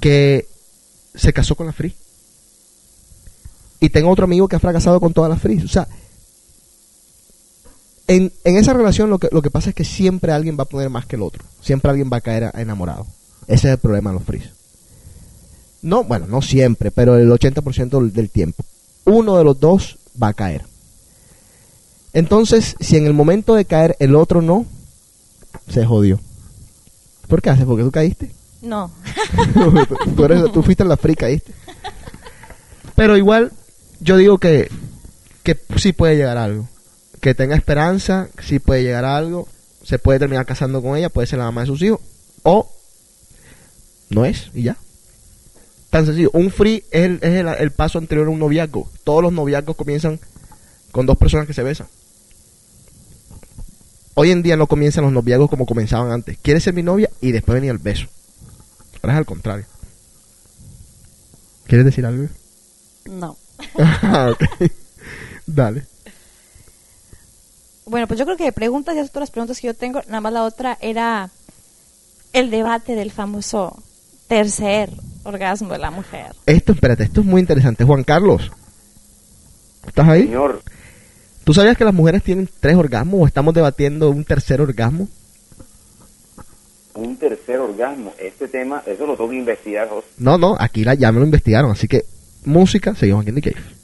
[0.00, 0.46] que
[1.14, 1.94] se casó con la Free.
[3.80, 5.62] Y tengo otro amigo que ha fracasado con todas las Free.
[5.64, 5.88] O sea,
[8.08, 10.68] en, en esa relación lo que, lo que pasa es que siempre alguien va a
[10.68, 11.44] poner más que el otro.
[11.60, 13.06] Siempre alguien va a caer a- enamorado.
[13.46, 14.50] Ese es el problema de los frizz.
[15.82, 18.64] No, bueno, no siempre, pero el 80% del- del tiempo.
[19.04, 20.64] Uno de los dos va a caer.
[22.12, 24.66] Entonces, si en el momento de caer el otro no,
[25.68, 26.18] se jodió.
[27.28, 27.66] ¿Por qué haces?
[27.66, 28.32] Porque tú caíste.
[28.62, 28.90] No.
[30.16, 31.52] tú, eres, tú fuiste en la free, caíste.
[32.96, 33.52] Pero igual,
[34.00, 34.68] yo digo que,
[35.42, 36.66] que sí puede llegar a algo.
[37.20, 39.48] Que tenga esperanza, sí puede llegar a algo.
[39.82, 42.00] Se puede terminar casando con ella, puede ser la mamá de sus hijos.
[42.42, 42.70] O
[44.10, 44.76] no es, y ya.
[45.90, 46.30] Tan sencillo.
[46.32, 48.90] Un free es el, es el, el paso anterior a un noviazgo.
[49.04, 50.18] Todos los noviazgos comienzan
[50.92, 51.88] con dos personas que se besan.
[54.14, 56.38] Hoy en día no comienzan los noviazgos como comenzaban antes.
[56.42, 57.10] ¿Quieres ser mi novia?
[57.20, 58.06] Y después venía el beso.
[59.02, 59.66] Ahora es al contrario.
[61.66, 62.26] ¿Quieres decir algo?
[63.06, 63.36] No.
[63.78, 64.32] Ah.
[65.46, 65.84] Dale.
[67.88, 70.32] Bueno, pues yo creo que de preguntas y otras preguntas que yo tengo, nada más
[70.32, 71.30] la otra era
[72.32, 73.82] el debate del famoso
[74.28, 74.90] tercer
[75.24, 76.34] orgasmo de la mujer.
[76.46, 77.84] Esto, espérate, esto es muy interesante.
[77.84, 78.50] Juan Carlos,
[79.86, 80.24] ¿Estás ahí?
[80.24, 80.62] Señor,
[81.44, 85.08] ¿Tú sabías que las mujeres tienen tres orgasmos o estamos debatiendo un tercer orgasmo?
[86.94, 88.12] un tercer orgasmo.
[88.18, 90.06] Este tema, eso lo tengo que investigar, José.
[90.18, 92.04] No, no, aquí la, ya me lo investigaron, así que
[92.44, 93.77] música, seguimos aquí en The Cave.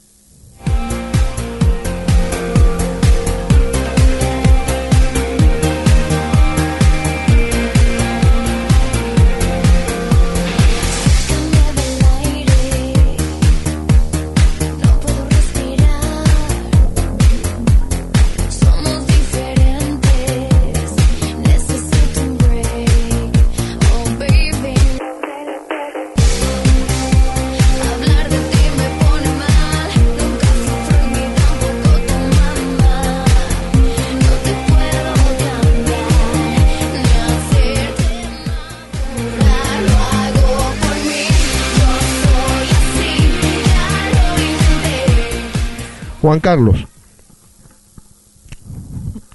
[46.25, 46.87] Juan Carlos,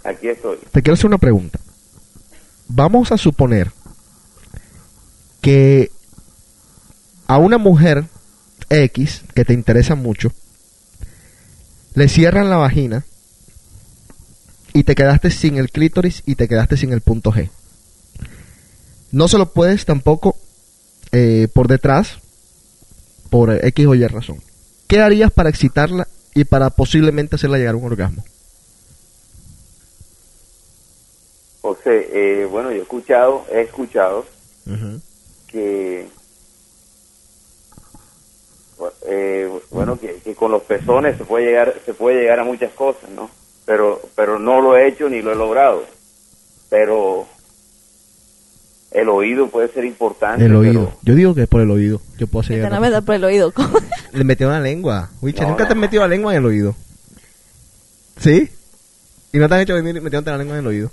[0.03, 0.59] Aquí estoy.
[0.73, 1.61] te quiero hacer una pregunta.
[2.67, 3.71] Vamos a suponer
[5.41, 5.93] que
[7.29, 8.07] a una mujer
[8.71, 10.33] X que te interesa mucho
[11.95, 13.05] le cierran la vagina
[14.73, 17.51] y te quedaste sin el clítoris y te quedaste sin el punto G.
[19.13, 20.37] No se lo puedes tampoco
[21.13, 22.19] eh, por detrás
[23.29, 24.43] por X o Y razón.
[24.89, 28.25] ¿Qué harías para excitarla y para posiblemente hacerla llegar a un orgasmo?
[31.61, 34.25] José, eh, bueno, yo he escuchado, he escuchado
[35.49, 36.07] que,
[39.07, 42.73] eh, bueno, que, que con los pezones se puede llegar, se puede llegar a muchas
[42.73, 43.31] cosas, ¿no?
[43.67, 45.85] Pero, pero no lo he hecho ni lo he logrado.
[46.71, 47.27] Pero
[48.93, 50.45] el oído puede ser importante.
[50.45, 50.93] El pero- oído.
[51.03, 52.01] Yo digo que por el oído.
[52.19, 53.53] Yo puedo hacer Te meter por el oído.
[53.53, 53.79] ¿cómo?
[54.13, 55.11] Le metió la lengua.
[55.23, 56.75] Wicha, No, ¿nunca te has metido la lengua en el oído?
[58.19, 58.51] ¿Sí?
[59.33, 60.91] ¿Y no te han hecho venir metiéndote la lengua en el oído?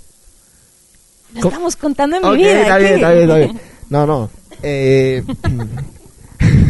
[1.34, 1.48] Lo ¿Cómo?
[1.50, 2.60] estamos contando en mi vida.
[2.62, 2.84] está aquí.
[2.84, 3.60] bien, está bien, está bien.
[3.90, 4.30] No, no.
[4.62, 5.24] Eh,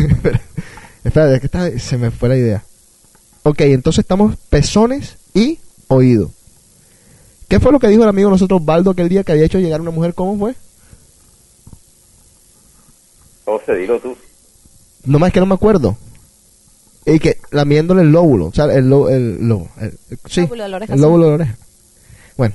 [1.04, 2.62] espera, es que está- se me fue la idea.
[3.42, 5.58] Ok, entonces estamos pezones y
[5.88, 6.30] oído.
[7.48, 9.58] ¿Qué fue lo que dijo el amigo de nosotros, Baldo, aquel día que había hecho
[9.58, 10.14] llegar una mujer?
[10.14, 10.54] ¿Cómo fue?
[13.48, 14.16] José, dilo tú.
[15.04, 15.96] No más que no me acuerdo.
[17.06, 20.68] Y que lamiéndole el lóbulo, o sea, el lo- el lo- el- sí, Lóbulo de
[20.68, 21.02] la oreja, el sí.
[21.02, 21.56] lóbulo de la oreja.
[22.36, 22.54] Bueno,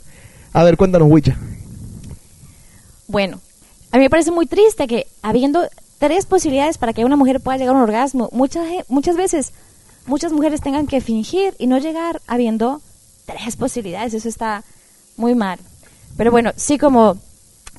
[0.54, 1.36] a ver, cuéntanos, Wicha.
[3.08, 3.40] Bueno,
[3.92, 5.68] a mí me parece muy triste que habiendo
[6.00, 9.54] tres posibilidades para que una mujer pueda llegar a un orgasmo, muchas, muchas veces
[10.06, 12.82] muchas mujeres tengan que fingir y no llegar habiendo
[13.26, 14.14] tres posibilidades.
[14.14, 14.64] Eso está
[15.18, 15.60] muy mal.
[16.18, 17.18] Pero bueno, sí, como,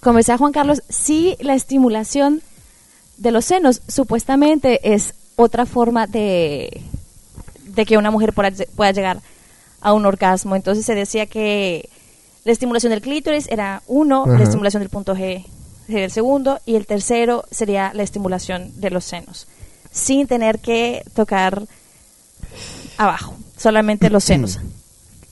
[0.03, 2.43] como decía Juan Carlos, sí la estimulación
[3.17, 6.83] de los senos supuestamente es otra forma de,
[7.65, 9.21] de que una mujer pueda, pueda llegar
[9.81, 10.57] a un orgasmo.
[10.57, 11.89] Entonces se decía que
[12.45, 14.39] la estimulación del clítoris era uno, Ajá.
[14.39, 15.45] la estimulación del punto G
[15.87, 19.47] sería el segundo y el tercero sería la estimulación de los senos,
[19.91, 21.63] sin tener que tocar
[22.97, 24.59] abajo, solamente los senos.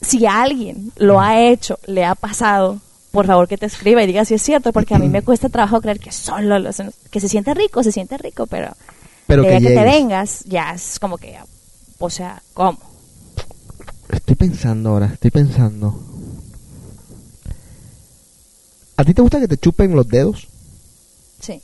[0.02, 2.80] Si alguien lo ha hecho, le ha pasado,
[3.12, 5.50] por favor que te escriba y diga si es cierto, porque a mí me cuesta
[5.50, 8.72] trabajo creer que solo los que se siente rico, se siente rico, pero,
[9.26, 11.38] Pero que que te vengas, ya es como que,
[11.98, 12.78] o sea, ¿cómo?
[14.08, 16.02] Estoy pensando ahora, estoy pensando.
[18.96, 20.48] ¿A ti te gusta que te chupen los dedos?
[21.40, 21.60] Sí.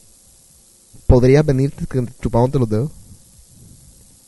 [1.06, 1.54] ¿Podrías te
[2.20, 2.90] chupándote los dedos?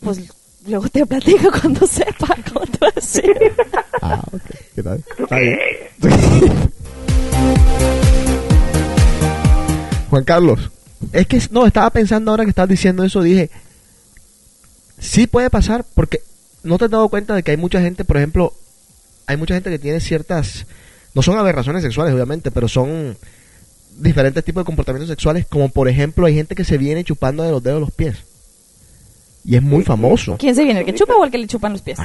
[0.00, 0.20] Pues
[0.66, 3.54] luego te platico cuando sepa cómo te voy a decir.
[4.00, 4.42] Ah, ok.
[4.74, 5.04] ¿Qué tal?
[5.18, 5.58] Está bien.
[10.10, 10.70] Juan Carlos,
[11.12, 13.50] es que no, estaba pensando ahora que estabas diciendo eso, dije,
[14.98, 16.22] sí puede pasar porque
[16.62, 18.52] no te has dado cuenta de que hay mucha gente, por ejemplo,
[19.26, 20.66] hay mucha gente que tiene ciertas,
[21.14, 23.16] no son aberraciones sexuales obviamente, pero son
[23.96, 27.50] diferentes tipos de comportamientos sexuales, como por ejemplo hay gente que se viene chupando de
[27.50, 28.16] los dedos de los pies.
[29.44, 30.36] Y es muy famoso.
[30.38, 30.80] ¿Quién se viene?
[30.80, 31.98] ¿El que chupa o el que le chupan los pies?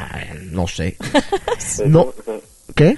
[0.51, 0.97] No sé.
[1.86, 2.14] No.
[2.76, 2.97] ¿Qué?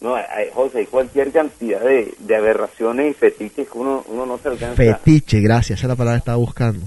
[0.00, 4.38] No, hay, José, hay cualquier cantidad de, de aberraciones y fetiches que uno, uno no
[4.38, 4.76] se alcanza.
[4.76, 6.86] Fetiche, gracias, esa es la palabra que estaba buscando.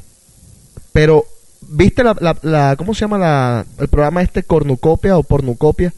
[0.93, 1.26] Pero,
[1.62, 5.93] ¿viste la, la, la- cómo se llama la, el programa este cornucopia o pornucopia?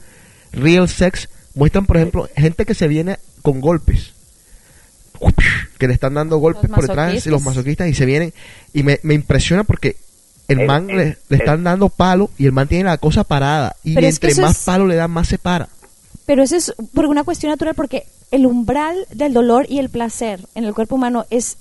[0.53, 1.27] Real Sex.
[1.53, 4.13] Muestran, por ejemplo, gente que se viene con golpes.
[5.77, 7.87] Que le están dando golpes Los por detrás y los masoquistas.
[7.87, 8.33] y se vienen.
[8.73, 9.95] Y me, me impresiona porque
[10.47, 12.97] el El- man el- le, le el- están dando palo y el man tiene la
[12.97, 13.75] cosa parada.
[13.83, 15.67] Y Pero es que entre más es- palo le dan, más se para.
[16.25, 20.41] Pero eso es por una cuestión natural, porque el umbral del dolor y el placer
[20.55, 21.57] en el cuerpo humano es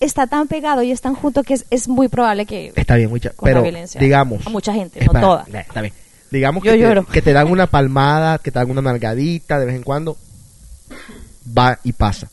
[0.00, 3.10] está tan pegado y es tan junto que es, es muy probable que Está bien,
[3.10, 3.32] mucha.
[3.42, 4.46] Pero, violencia digamos.
[4.46, 5.46] a mucha gente, no toda.
[5.52, 5.92] Está bien.
[6.30, 7.06] digamos Yo que, te, lloro.
[7.06, 10.16] que te dan una palmada, que te dan una nalgadita de vez en cuando,
[11.56, 12.30] va y pasa.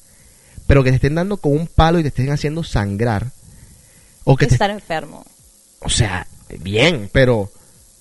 [0.66, 3.28] Pero que te estén dando con un palo y te estén haciendo sangrar,
[4.24, 5.26] o que te, Estar enfermo.
[5.80, 6.28] o sea,
[6.60, 7.50] bien, pero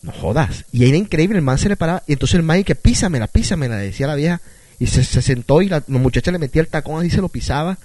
[0.03, 0.65] no jodas.
[0.73, 3.27] Y era increíble, el man se le paraba, y entonces el man y que písamela,
[3.27, 4.41] písamela, decía la vieja,
[4.79, 7.29] y se, se sentó y la, la muchacha le metía el tacón así, se lo
[7.29, 7.79] pisaba,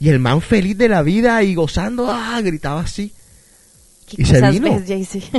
[0.00, 3.12] y el man feliz de la vida y gozando, ah, gritaba así.
[4.08, 4.80] ¿Qué Y se vino.
[4.80, 5.18] ves?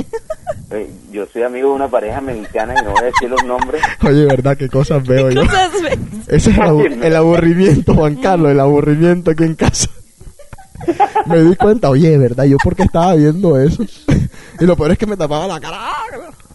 [0.72, 3.82] Eh, Yo soy amigo de una pareja mexicana y no voy a decir los nombres.
[4.04, 4.56] Oye, ¿verdad?
[4.56, 5.40] ¿Qué cosas veo yo?
[5.40, 5.98] cosas ves?
[6.28, 6.58] Ese es
[7.02, 9.88] el aburrimiento, Juan Carlos, el aburrimiento aquí en casa.
[11.26, 12.44] Me di cuenta, oye, ¿verdad?
[12.44, 13.82] Yo porque estaba viendo eso.
[14.60, 15.78] y lo peor es que me tapaba la cara.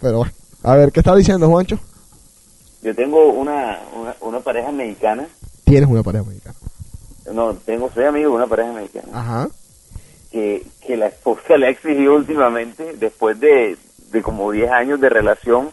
[0.01, 1.79] Pero bueno, a ver, ¿qué estaba diciendo, Juancho?
[2.81, 5.27] Yo tengo una, una, una pareja mexicana.
[5.63, 6.55] Tienes una pareja mexicana.
[7.33, 9.07] No, tengo, soy amigo de una pareja mexicana.
[9.13, 9.49] Ajá.
[10.31, 13.77] que, que la esposa le ha exigido últimamente, después de,
[14.11, 15.69] de como 10 años de relación,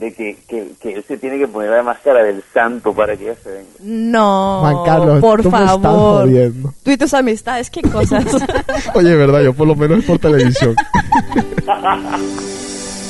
[0.00, 3.24] de que, que, que él se tiene que poner la máscara del santo para que
[3.24, 3.68] ella se venga.
[3.80, 6.22] No, Juan Carlos, por tú me estás favor.
[6.22, 6.72] jodiendo.
[6.82, 8.24] Tú y tus amistades, qué cosas.
[8.94, 9.42] Oye, ¿verdad?
[9.42, 10.74] Yo por lo menos es por televisión.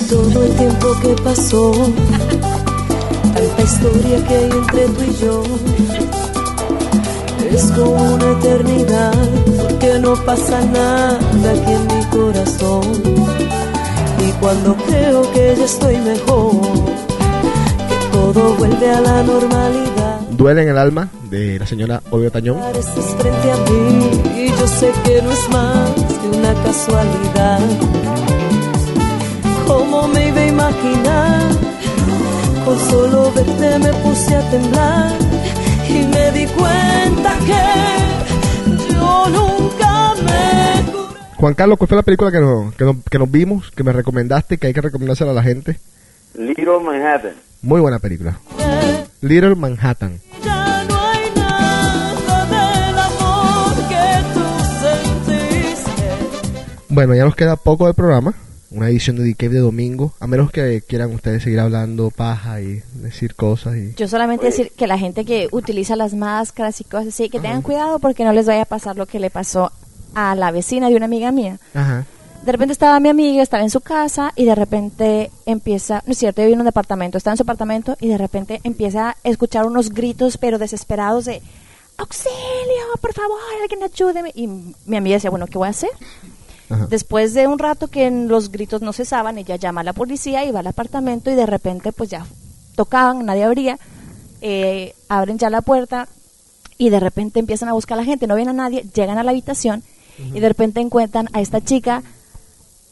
[0.08, 1.70] Todo el tiempo que pasó,
[3.34, 5.42] tanta historia que hay entre tú y yo.
[7.54, 9.12] Es como una eternidad,
[9.62, 11.18] porque no pasa nada
[11.52, 12.82] aquí en mi corazón.
[14.26, 16.52] Y cuando creo que ya estoy mejor,
[17.88, 20.20] que todo vuelve a la normalidad.
[20.30, 22.58] Duele en el alma de la señora Olga Tañón.
[22.74, 25.90] Estás frente a mí y yo sé que no es más
[26.20, 27.60] que una casualidad.
[29.66, 31.42] ¿Cómo me iba a imaginar?
[32.64, 35.12] Con solo verte me puse a temblar
[35.88, 39.59] y me di cuenta que yo nunca me
[41.40, 43.94] Juan Carlos, ¿cuál fue la película que nos, que nos, que nos vimos, que me
[43.94, 45.78] recomendaste, que hay que recomendársela a la gente?
[46.34, 47.32] Little Manhattan.
[47.62, 48.38] Muy buena película.
[49.22, 50.20] Little Manhattan.
[50.44, 54.40] Ya no hay nada del amor que tú
[54.80, 55.90] sentiste.
[56.90, 58.34] Bueno, ya nos queda poco del programa.
[58.70, 60.12] Una edición de Cave de domingo.
[60.20, 63.76] A menos que quieran ustedes seguir hablando paja y decir cosas.
[63.76, 67.40] y Yo solamente decir que la gente que utiliza las máscaras y cosas así, que
[67.40, 69.72] tengan cuidado porque no les vaya a pasar lo que le pasó
[70.14, 71.58] a la vecina de una amiga mía.
[71.74, 72.06] Ajá.
[72.42, 76.18] De repente estaba mi amiga, estaba en su casa y de repente empieza, no es
[76.18, 79.16] cierto, yo vivo en un departamento, estaba en su apartamento y de repente empieza a
[79.24, 81.42] escuchar unos gritos pero desesperados de
[81.98, 84.32] auxilio, por favor, alguien ayúdeme.
[84.34, 85.90] Y mi amiga decía, bueno, ¿qué voy a hacer?
[86.88, 90.52] Después de un rato que los gritos no cesaban, ella llama a la policía y
[90.52, 92.24] va al apartamento y de repente pues ya
[92.76, 93.76] tocaban, nadie abría,
[94.40, 96.08] eh, abren ya la puerta
[96.78, 99.24] y de repente empiezan a buscar a la gente, no ven a nadie, llegan a
[99.24, 99.82] la habitación
[100.34, 102.02] y de repente encuentran a esta chica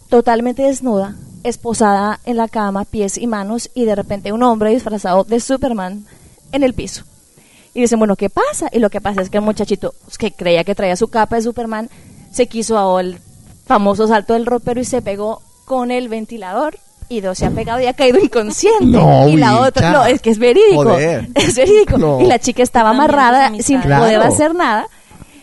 [0.08, 1.14] totalmente desnuda,
[1.44, 6.04] esposada en la cama, pies y manos, y de repente un hombre disfrazado de Superman
[6.52, 7.04] en el piso.
[7.74, 8.68] Y dicen, bueno, ¿qué pasa?
[8.72, 11.36] Y lo que pasa es que el muchachito pues, que creía que traía su capa
[11.36, 11.90] de Superman
[12.32, 13.18] se quiso a el
[13.66, 16.78] famoso salto del ropero y se pegó con el ventilador
[17.10, 18.84] y dos se ha pegado y ha caído inconsciente.
[18.84, 20.84] No, y la otra, no, es que es verídico.
[20.84, 21.28] Joder.
[21.34, 21.96] Es verídico.
[21.98, 22.20] No.
[22.20, 24.02] Y la chica estaba amarrada sin Claro.
[24.04, 24.88] poder hacer nada.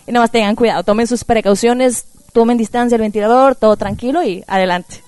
[0.08, 4.44] Y nada más tengan cuidado, tomen sus precauciones, tomen distancia del ventilador, todo tranquilo y
[4.48, 5.02] adelante.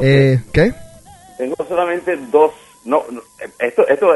[0.00, 0.72] Eh, ¿Qué?
[1.36, 2.52] Tengo solamente dos.
[2.84, 3.20] No, no,
[3.58, 4.12] esto, esto,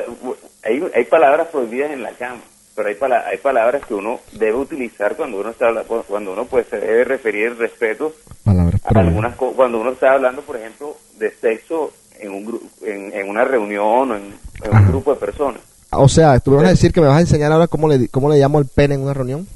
[0.63, 2.41] hay, hay palabras prohibidas en la cama,
[2.75, 5.69] pero hay, pala- hay palabras que uno debe utilizar cuando uno está
[6.09, 8.13] cuando uno pues se debe referir respeto
[8.45, 12.63] Palabras a algunas co- cuando uno está hablando, por ejemplo, de sexo en un gru-
[12.83, 15.61] en, en una reunión o en, en un grupo de personas.
[15.91, 18.09] O sea, tú me vas a decir que me vas a enseñar ahora cómo le,
[18.09, 19.47] cómo le llamo el pene en una reunión.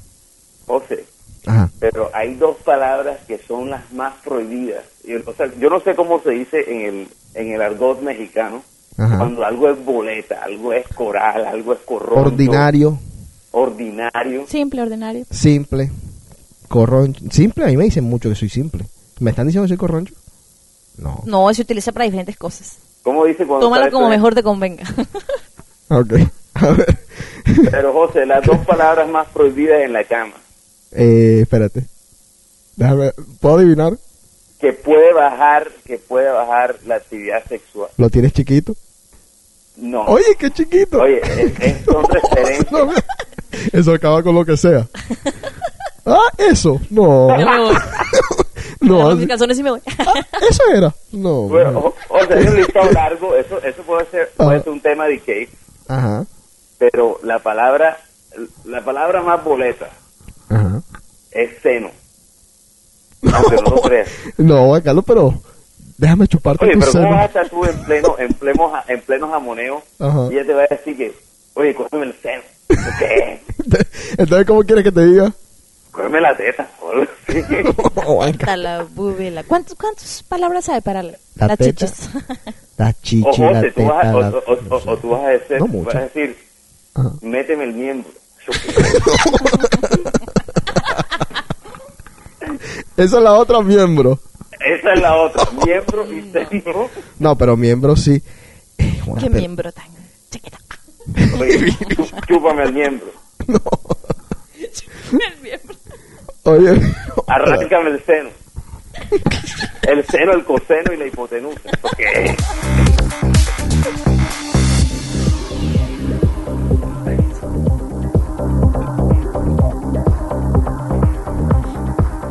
[0.66, 1.04] José,
[1.46, 1.70] Ajá.
[1.78, 4.84] pero hay dos palabras que son las más prohibidas.
[5.04, 8.62] Y, o sea, yo no sé cómo se dice en el en el argot mexicano
[8.98, 9.18] Ajá.
[9.18, 12.98] cuando algo es boleta, algo es coral, algo es corroncho, Ordinario,
[13.50, 14.46] ordinario.
[14.46, 15.24] Simple, ordinario.
[15.30, 15.90] simple,
[16.68, 17.24] corroncho.
[17.30, 18.84] Simple, a mí me dicen mucho que soy simple.
[19.20, 20.14] ¿Me están diciendo que soy corroncho?
[20.98, 21.22] No.
[21.26, 22.78] No, se utiliza para diferentes cosas.
[23.02, 24.10] ¿Cómo dice cuando Tómalo como esto?
[24.10, 24.84] mejor te convenga.
[25.88, 26.14] Ok.
[26.54, 26.98] A ver.
[27.70, 30.32] Pero José, las dos palabras más prohibidas en la cama,
[30.90, 31.84] Eh, espérate.
[32.74, 33.92] Déjame, ¿puedo adivinar?
[34.58, 37.88] que puede bajar, que puede bajar la actividad sexual.
[37.98, 38.74] ¿Lo tienes chiquito?
[39.76, 40.02] No.
[40.04, 41.00] Oye, qué chiquito.
[41.02, 43.04] Oye, es, es- son referencias.
[43.72, 44.86] Eso acaba con lo que sea.
[46.08, 46.80] Ah, eso.
[46.88, 47.26] No.
[48.80, 49.24] No, así-
[49.58, 49.80] y me voy.
[50.50, 50.94] Eso era.
[51.10, 51.42] No.
[51.48, 54.80] Bueno, o, o sea, hay un listado largo, eso, eso puede ser, puede ser un
[54.80, 55.50] tema de cake,
[55.88, 56.24] Ajá.
[56.78, 57.98] pero la palabra,
[58.66, 59.90] la palabra más boleta
[60.48, 60.80] Ajá.
[61.32, 61.90] es seno.
[63.32, 64.08] Aunque no lo creas.
[64.36, 65.34] No, Carlos, pero
[65.98, 69.00] déjame chuparte Oye, tu pero ¿cómo vas a estar tú en pleno, en pleno, en
[69.00, 70.28] pleno jamoneo Ajá.
[70.30, 71.14] y ella te va a decir que,
[71.54, 72.42] oye, cógeme el seno?
[72.98, 73.40] ¿Qué?
[74.18, 75.32] Entonces, ¿cómo quieres que te diga?
[75.90, 76.68] Cógeme la teta.
[76.82, 77.42] o algo así.
[78.42, 79.42] Hasta la bubela.
[79.44, 81.86] ¿Cuántas, ¿Cuántas palabras hay para la, La las teta.
[82.76, 84.28] La O, chichi, la José, tú vas teta, a, o, la...
[84.28, 86.36] o- o- o tú vas a decir, No vas a decir
[87.22, 88.10] méteme el miembro.
[92.96, 94.18] Esa es la otra miembro.
[94.66, 96.90] Esa es la otra, miembro y seno.
[97.18, 98.22] No, pero miembro sí.
[98.78, 99.86] Eh, ¿Qué pero- miembro tan
[100.30, 100.58] chiquita?
[101.38, 103.06] Oye, chú- chúpame el miembro.
[106.44, 106.80] Oye,
[107.28, 108.30] Arráncame el seno.
[109.82, 111.60] El seno, el coseno y la hipotenusa.
[111.82, 112.00] Ok.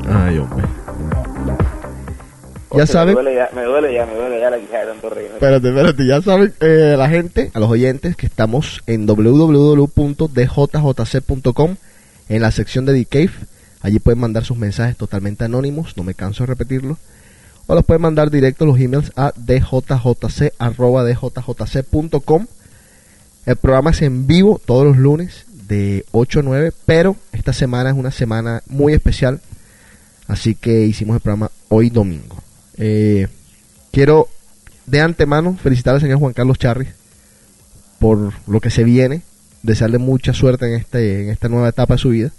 [0.08, 0.65] Ay, hombre.
[2.70, 5.10] José, saben- Me duele ya, me duele ya, me duele ya la quijada de tanto
[5.10, 5.30] reír.
[5.34, 11.76] Espérate, espérate, ya saben eh, la gente, a los oyentes, que estamos en www.djjc.com
[12.30, 13.32] en la sección de The Cave.
[13.82, 16.98] Allí pueden mandar sus mensajes totalmente anónimos, no me canso de repetirlo.
[17.68, 19.32] O los pueden mandar directo los emails a
[21.36, 22.48] djjc.com.
[23.46, 27.90] El programa es en vivo todos los lunes de 8 a 9, pero esta semana
[27.92, 29.40] es una semana muy especial.
[30.28, 32.35] Así que hicimos el programa hoy domingo.
[32.78, 33.28] Eh,
[33.92, 34.28] quiero
[34.86, 36.88] de antemano felicitar al señor Juan Carlos Charri
[38.00, 39.22] por lo que se viene,
[39.64, 42.32] desearle mucha suerte en este en esta nueva etapa de su vida.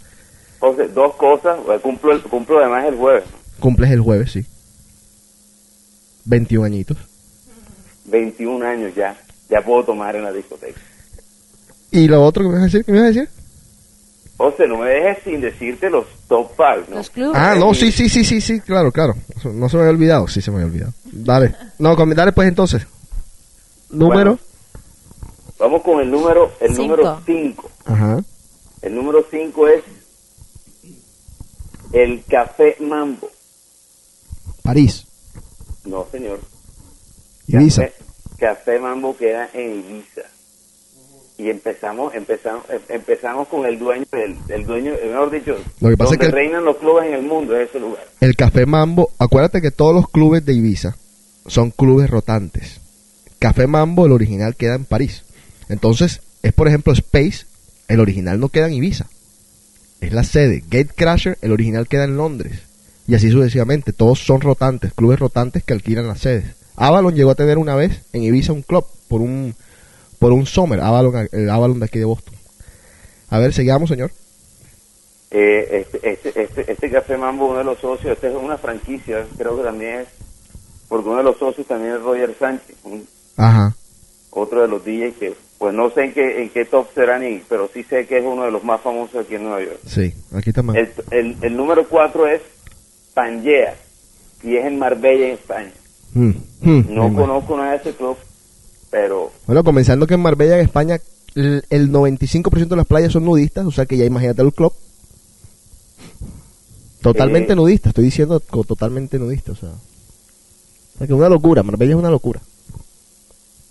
[0.60, 1.58] José, dos cosas.
[1.64, 3.24] Bueno, Cumplo, el- cumplo además el jueves.
[3.58, 4.44] Cumples el jueves, sí.
[6.24, 6.96] 21 añitos.
[8.06, 9.16] 21 años ya.
[9.48, 10.78] Ya puedo tomar en la discoteca.
[11.90, 12.84] ¿Y lo otro que me vas a decir?
[12.84, 13.28] ¿Qué me vas a decir?
[14.36, 16.90] José, no me dejes sin decirte los top 5.
[16.90, 16.96] ¿no?
[16.96, 19.14] Los Ah, no, sí, sí, sí, sí, sí, claro, claro.
[19.44, 20.92] No se me había olvidado, sí se me había olvidado.
[21.04, 21.54] Dale.
[21.78, 22.86] No, dale pues entonces.
[23.90, 24.38] Número.
[25.58, 26.82] Vamos con el número el Cinco.
[26.82, 27.70] número 5.
[27.86, 28.22] Ajá.
[28.82, 29.84] El número 5 es
[31.92, 33.30] el Café Mambo.
[34.62, 35.06] París.
[35.84, 36.40] No, señor.
[37.46, 37.82] Ibiza.
[37.86, 37.94] Café,
[38.38, 40.22] Café Mambo queda en Ibiza.
[41.38, 45.90] Y empezamos empezamos em- empezamos con el dueño del el dueño, eh, mejor dicho, Lo
[45.90, 48.02] que pasa donde es que- reinan los clubes en el mundo es ese lugar.
[48.20, 50.96] El Café Mambo, acuérdate que todos los clubes de Ibiza
[51.46, 52.80] son clubes rotantes.
[53.38, 55.24] Café Mambo, el original, queda en París.
[55.68, 57.44] Entonces, es por ejemplo Space,
[57.88, 59.06] el original no queda en Ibiza.
[60.00, 60.60] Es la sede.
[60.70, 62.60] Gate Crasher, el original queda en Londres.
[63.06, 63.92] Y así sucesivamente.
[63.92, 66.44] Todos son rotantes, clubes rotantes que alquilan las sedes.
[66.76, 69.54] Avalon llegó a tener una vez en Ibiza un club por un
[70.18, 70.80] por un summer.
[70.80, 72.34] Avalon, el Avalon de aquí de Boston.
[73.30, 74.10] A ver, seguimos, señor.
[75.30, 79.26] Eh, este, este, este, este Café Mambo, uno de los socios, este es una franquicia,
[79.36, 80.08] creo que también es,
[80.88, 83.06] porque uno de los socios también es Roger Sánchez, un-
[83.36, 83.74] Ajá.
[84.30, 87.42] otro de los DJs que, pues no sé en qué, en qué top será ni,
[87.48, 89.80] pero sí sé que es uno de los más famosos aquí en Nueva York.
[89.86, 90.76] Sí, aquí más.
[90.76, 92.40] El, el, el número 4 es
[93.12, 93.74] Pangea,
[94.44, 95.72] y es en Marbella, en España.
[96.14, 98.16] Mm, mm, No conozco nada de ese club,
[98.90, 101.00] pero Bueno, comenzando que en Marbella, en España,
[101.34, 104.72] el, el 95% de las playas son nudistas, o sea que ya imagínate el club.
[107.02, 107.56] Totalmente Eh.
[107.56, 109.68] nudista, estoy diciendo totalmente nudista, o sea.
[109.70, 112.40] O sea que es una locura, Marbella es una locura.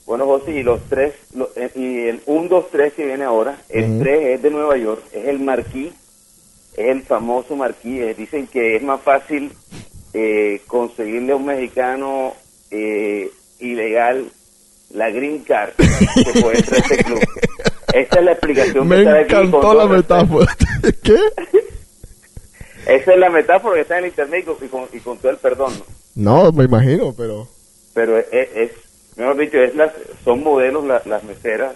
[0.06, 3.60] Bueno, José, y los tres, lo- eh, y el 1, 2, 3 que viene ahora,
[3.70, 4.00] el.
[4.00, 5.92] 3 es de Nueva York, es el Marquis,
[6.78, 8.02] es el famoso Marquis.
[8.02, 9.52] eh, dicen que es más fácil
[10.14, 12.34] eh, conseguirle a un mexicano
[12.72, 14.32] eh, ilegal
[14.96, 17.20] la green card que puede entrar a este club.
[17.94, 20.58] Esa es la explicación Me que está aquí con encantó la metáfora.
[21.04, 21.18] ¿Qué?
[22.88, 25.38] Esa es la metáfora que está en el internet y con, y con- todo el
[25.38, 25.74] perdón.
[26.16, 26.44] ¿no?
[26.44, 27.48] No, me imagino, pero...
[27.94, 28.72] pero es, es-
[29.16, 29.92] mejor dicho, es las,
[30.24, 31.74] son modelos la- las meseras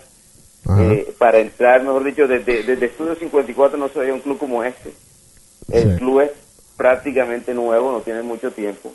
[0.79, 4.63] eh, para entrar, mejor dicho, desde, desde Estudio 54 no se veía un club como
[4.63, 4.93] este.
[5.71, 5.97] El Sí.
[5.99, 6.31] club es
[6.77, 8.93] prácticamente nuevo, no tiene mucho tiempo.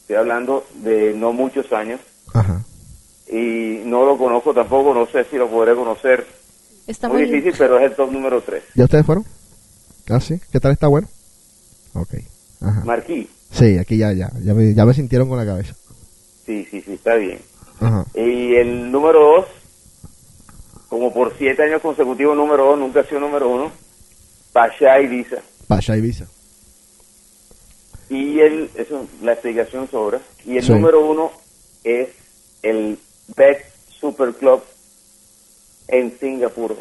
[0.00, 2.00] Estoy hablando de no muchos años
[2.34, 2.62] Ajá.
[3.32, 6.26] Y no lo conozco tampoco, no sé si lo podré conocer.
[6.86, 8.62] Está muy muy difícil, pero es el top número 3.
[8.74, 9.24] ¿Ya ustedes fueron?
[10.10, 10.38] ¿Ah, sí?
[10.50, 11.08] ¿Qué tal está bueno?
[11.94, 12.14] Ok.
[12.60, 12.84] Ajá.
[12.84, 15.74] Marquí, Sí, aquí ya, ya, ya me, ya me sintieron con la cabeza.
[16.46, 17.38] sí, sí, sí, está bien.
[17.80, 18.04] Ajá.
[18.14, 19.46] Y el número 2,
[20.88, 23.70] como por siete años consecutivos, número 2, nunca ha sido número 1,
[24.52, 25.36] Pasha Ibiza.
[25.68, 26.26] Pasha Ibiza.
[28.10, 30.20] Y el, eso, la explicación sobra.
[30.44, 30.72] Y el Sí.
[30.72, 31.30] número uno
[31.84, 32.08] es
[32.62, 32.98] el
[33.36, 33.64] Beck
[34.00, 34.62] Super Club
[35.88, 36.76] en Singapur.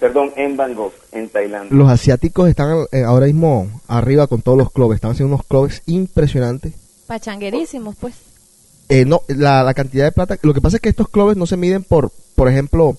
[0.00, 1.74] Perdón, en Bangkok, en Tailandia.
[1.76, 4.96] Los asiáticos están eh, ahora mismo arriba con todos los clubes.
[4.96, 6.74] Están haciendo unos clubes impresionantes.
[7.06, 8.14] Pachanguerísimos, pues.
[8.88, 10.36] Eh, no, la, la cantidad de plata.
[10.42, 12.96] Lo que pasa es que estos clubes no se miden por, por ejemplo,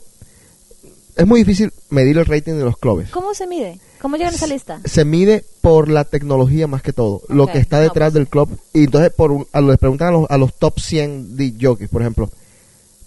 [1.17, 3.09] es muy difícil medir el rating de los clubes.
[3.09, 3.79] ¿Cómo se mide?
[4.01, 4.79] ¿Cómo llegan a esa lista?
[4.85, 8.57] Se mide por la tecnología más que todo, lo que está no, detrás del club.
[8.73, 11.89] Y entonces por un- a, les preguntan a los, a los top 100 de jockeys,
[11.89, 12.29] por ejemplo,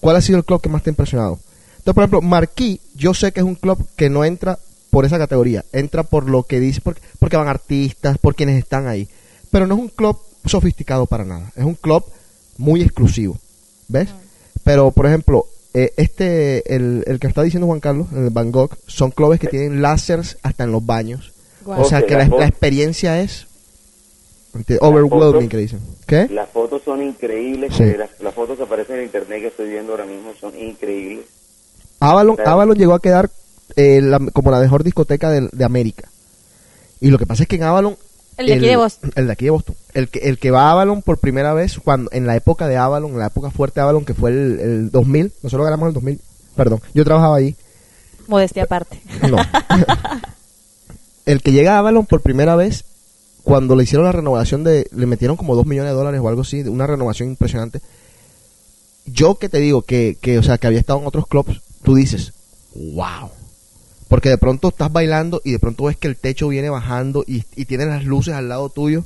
[0.01, 1.39] ¿cuál ha sido el club que más te ha impresionado?
[1.79, 4.59] Entonces, por ejemplo, Marquis, yo sé que es un club que no entra
[4.91, 8.89] por esa categoría, entra por lo que dice, porque, porque van artistas, por quienes están
[8.89, 9.09] ahí.
[9.51, 12.05] Pero no es un club sofisticado para nada, es un club
[12.59, 13.39] muy exclusivo,
[13.89, 14.09] ¿ves?
[14.65, 18.77] Pero, por ejemplo, eh, este, el, el que está diciendo Juan Carlos, el de Bangkok,
[18.87, 21.33] son clubes que tienen láseres hasta en los baños.
[21.67, 23.47] O sea que la la, experiencia es
[24.81, 25.81] overwhelming, que dicen.
[26.07, 26.29] ¿Qué?
[26.31, 27.75] Las fotos son increíbles.
[27.77, 27.85] Sí.
[27.97, 31.27] Las, las fotos que aparecen en internet que estoy viendo ahora mismo son increíbles.
[32.01, 32.51] Avalon, Claro.
[32.53, 33.31] Avalon llegó a quedar
[33.77, 36.09] eh, la- como la mejor discoteca de, de América.
[37.01, 37.97] Y lo que pasa es que en Avalon...
[38.41, 39.13] El de aquí de Boston.
[39.15, 39.75] El de aquí de Boston.
[39.93, 42.77] El que, el que va a Avalon por primera vez, cuando en la época de
[42.77, 45.95] Avalon, en la época fuerte de Avalon, que fue el, el 2000, nosotros ganamos el
[45.95, 46.21] 2000,
[46.57, 47.55] perdón, yo trabajaba ahí.
[48.29, 49.01] Modestia aparte.
[49.29, 49.37] No.
[51.27, 52.85] el que llega a Avalon por primera vez,
[53.43, 56.43] cuando le hicieron la renovación de, le metieron como 2 millones de dólares o algo
[56.43, 57.81] así, una renovación impresionante.
[59.07, 61.95] Yo que te digo que, que, o sea, que había estado en otros clubs, tú
[61.95, 62.33] dices,
[62.75, 63.31] wow.
[64.11, 67.45] Porque de pronto estás bailando y de pronto ves que el techo viene bajando y,
[67.55, 69.05] y tienen las luces al lado tuyo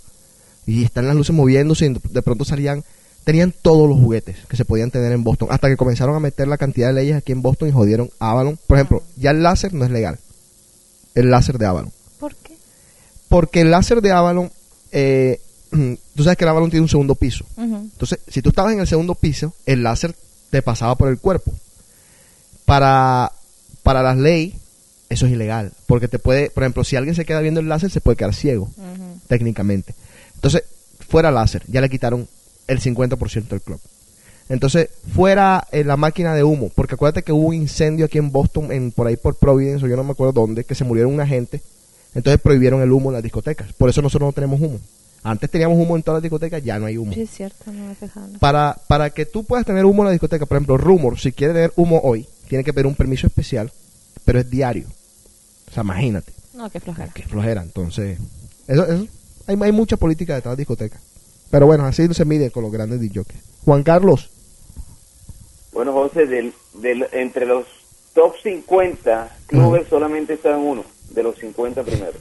[0.66, 2.82] y están las luces moviéndose y de pronto salían,
[3.24, 6.48] tenían todos los juguetes que se podían tener en Boston, hasta que comenzaron a meter
[6.48, 8.59] la cantidad de leyes aquí en Boston y jodieron a Avalon.
[8.66, 10.18] Por ejemplo, ya el láser no es legal,
[11.14, 11.92] el láser de Avalon.
[12.18, 12.57] ¿Por qué?
[13.28, 14.50] Porque el láser de Avalon,
[14.90, 15.38] eh,
[16.14, 17.44] tú sabes que el Avalon tiene un segundo piso.
[17.59, 20.14] Entonces, si tú estabas en el segundo piso, el láser
[20.50, 21.52] te pasaba por el cuerpo.
[22.64, 23.32] Para,
[23.82, 24.55] para las leyes,
[25.14, 25.72] eso es ilegal.
[25.86, 28.34] Porque te puede, por ejemplo, si alguien se queda viendo el láser, se puede quedar
[28.34, 28.70] ciego,
[29.28, 29.94] técnicamente.
[30.34, 30.64] Entonces,
[31.08, 32.28] fuera láser, ya le quitaron
[32.66, 33.80] el 50% del club.
[34.48, 38.30] Entonces, fuera eh, la máquina de humo, porque acuérdate que hubo un incendio aquí en
[38.30, 41.14] Boston, en, por ahí por Providence, o yo no me acuerdo dónde, que se murieron
[41.14, 41.62] una gente.
[42.14, 43.72] Entonces prohibieron el humo en las discotecas.
[43.72, 44.78] Por eso nosotros no tenemos humo.
[45.22, 47.14] Antes teníamos humo en todas las discotecas, ya no hay humo.
[47.14, 48.38] Sí, es cierto, no me.
[48.38, 51.54] Para, para que tú puedas tener humo en la discoteca, por ejemplo, Rumor, si quiere
[51.54, 53.72] tener humo hoy, tiene que pedir un permiso especial,
[54.26, 54.86] pero es diario.
[55.68, 57.10] O sea, imagínate, No, qué flojera.
[57.14, 57.62] qué flojera.
[57.62, 58.18] Entonces,
[58.68, 59.06] eso, eso-
[59.46, 61.00] hay, hay mucha política detrás de las discotecas.
[61.50, 63.26] Pero bueno, así se mide con los grandes DJs.
[63.64, 64.30] Juan Carlos,
[65.72, 67.66] Bueno, José, del, del, entre los
[68.14, 72.16] top 50 clubes solamente está en uno de los 50 primeros.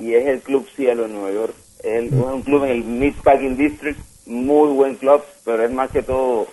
[0.00, 1.54] Y es el Club Cielo en Nueva York.
[1.80, 5.90] Es, el- es un club en el Meatpacking District, muy buen club, pero es más
[5.92, 6.48] que todo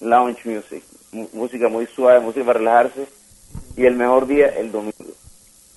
[0.00, 0.82] lounge music.
[1.12, 3.06] mu- música muy suave, música para relajarse.
[3.76, 4.92] Y el mejor día, el domingo.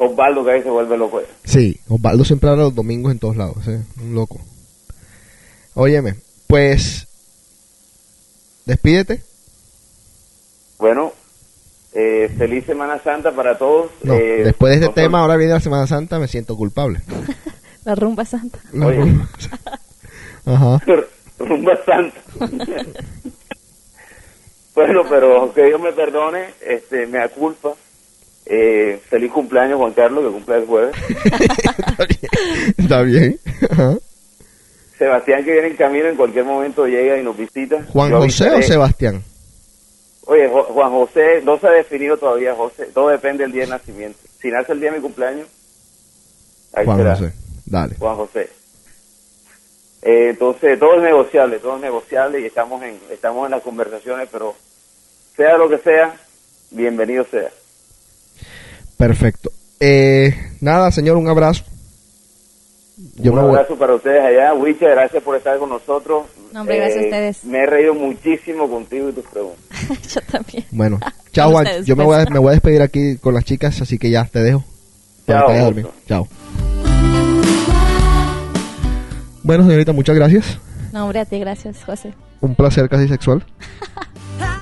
[0.03, 1.21] Osvaldo que ahí se vuelve loco.
[1.43, 3.81] sí, Osvaldo siempre habla los domingos en todos lados, ¿eh?
[4.01, 4.39] un loco.
[5.75, 6.15] Óyeme,
[6.47, 7.07] pues,
[8.65, 9.21] despídete.
[10.79, 11.13] Bueno,
[11.93, 13.91] eh, feliz Semana Santa para todos.
[14.03, 17.01] No, Eh, después de este tema, ahora viene la Semana Santa, me siento culpable.
[17.83, 18.59] La rumba santa.
[18.73, 18.97] La Oye.
[18.99, 19.29] rumba.
[20.45, 20.79] Ajá.
[21.39, 22.21] rumba santa.
[24.75, 27.73] bueno, pero que Dios me perdone, este, me da culpa.
[28.53, 30.95] Eh, feliz cumpleaños Juan Carlos, que cumple el jueves.
[32.77, 33.39] Está bien.
[33.69, 33.97] Ajá.
[34.97, 37.81] Sebastián que viene en camino en cualquier momento llega y nos visita.
[37.93, 38.61] ¿Juan Yo José o.
[38.61, 39.23] Sebastián?
[40.25, 42.87] Oye, Jo- Juan José no se ha definido todavía, José.
[42.93, 44.19] Todo depende del día de nacimiento.
[44.41, 45.47] Si nace el día de mi cumpleaños,
[46.73, 47.15] ahí Juan será.
[47.15, 47.33] José.
[47.65, 47.95] Dale.
[47.95, 48.49] Juan José.
[50.01, 54.27] Eh, entonces, todo es negociable, todo es negociable y estamos en, estamos en las conversaciones,
[54.31, 54.55] pero
[55.37, 56.15] sea lo que sea,
[56.71, 57.49] bienvenido sea.
[59.07, 59.51] Perfecto.
[59.79, 61.63] Eh, nada, señor, un abrazo.
[63.15, 64.53] Yo Un abrazo para ustedes allá.
[64.53, 66.25] Wicha, gracias por estar con nosotros.
[66.27, 67.43] Eh, No, hombre, gracias a ustedes.
[67.45, 69.59] Me he reído muchísimo contigo y tus preguntas.
[70.13, 70.65] Yo también.
[70.69, 70.99] Bueno,
[71.31, 71.65] chao, Juan.
[71.65, 72.17] ustedes, Yo me pues.
[72.19, 74.63] voy, a, me voy a despedir aquí con las chicas, así que ya te dejo.
[75.25, 75.85] Para Chao, que.
[76.07, 76.27] Chao.
[79.43, 80.59] Bueno, señorita, muchas gracias.
[80.93, 82.13] No, hombre, a ti, gracias, José.
[82.41, 83.43] Un placer casi sexual.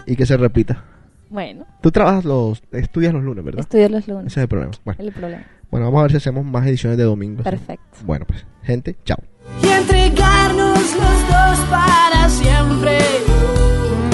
[0.05, 0.85] y que se repita.
[1.29, 1.65] Bueno.
[1.81, 3.61] Tú trabajas los, estudias los lunes, ¿verdad?
[3.61, 4.27] Estudio los lunes.
[4.27, 4.71] Ese es el problema.
[4.83, 5.03] Bueno.
[5.03, 5.45] El problema.
[5.69, 7.43] Bueno, vamos a ver si hacemos más ediciones de domingo.
[7.43, 7.99] Perfecto.
[8.03, 9.19] Bueno, pues, gente, chao.
[9.61, 12.97] Y entregarnos los dos para siempre.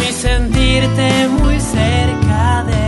[0.08, 2.85] Y sentirte muy cerca de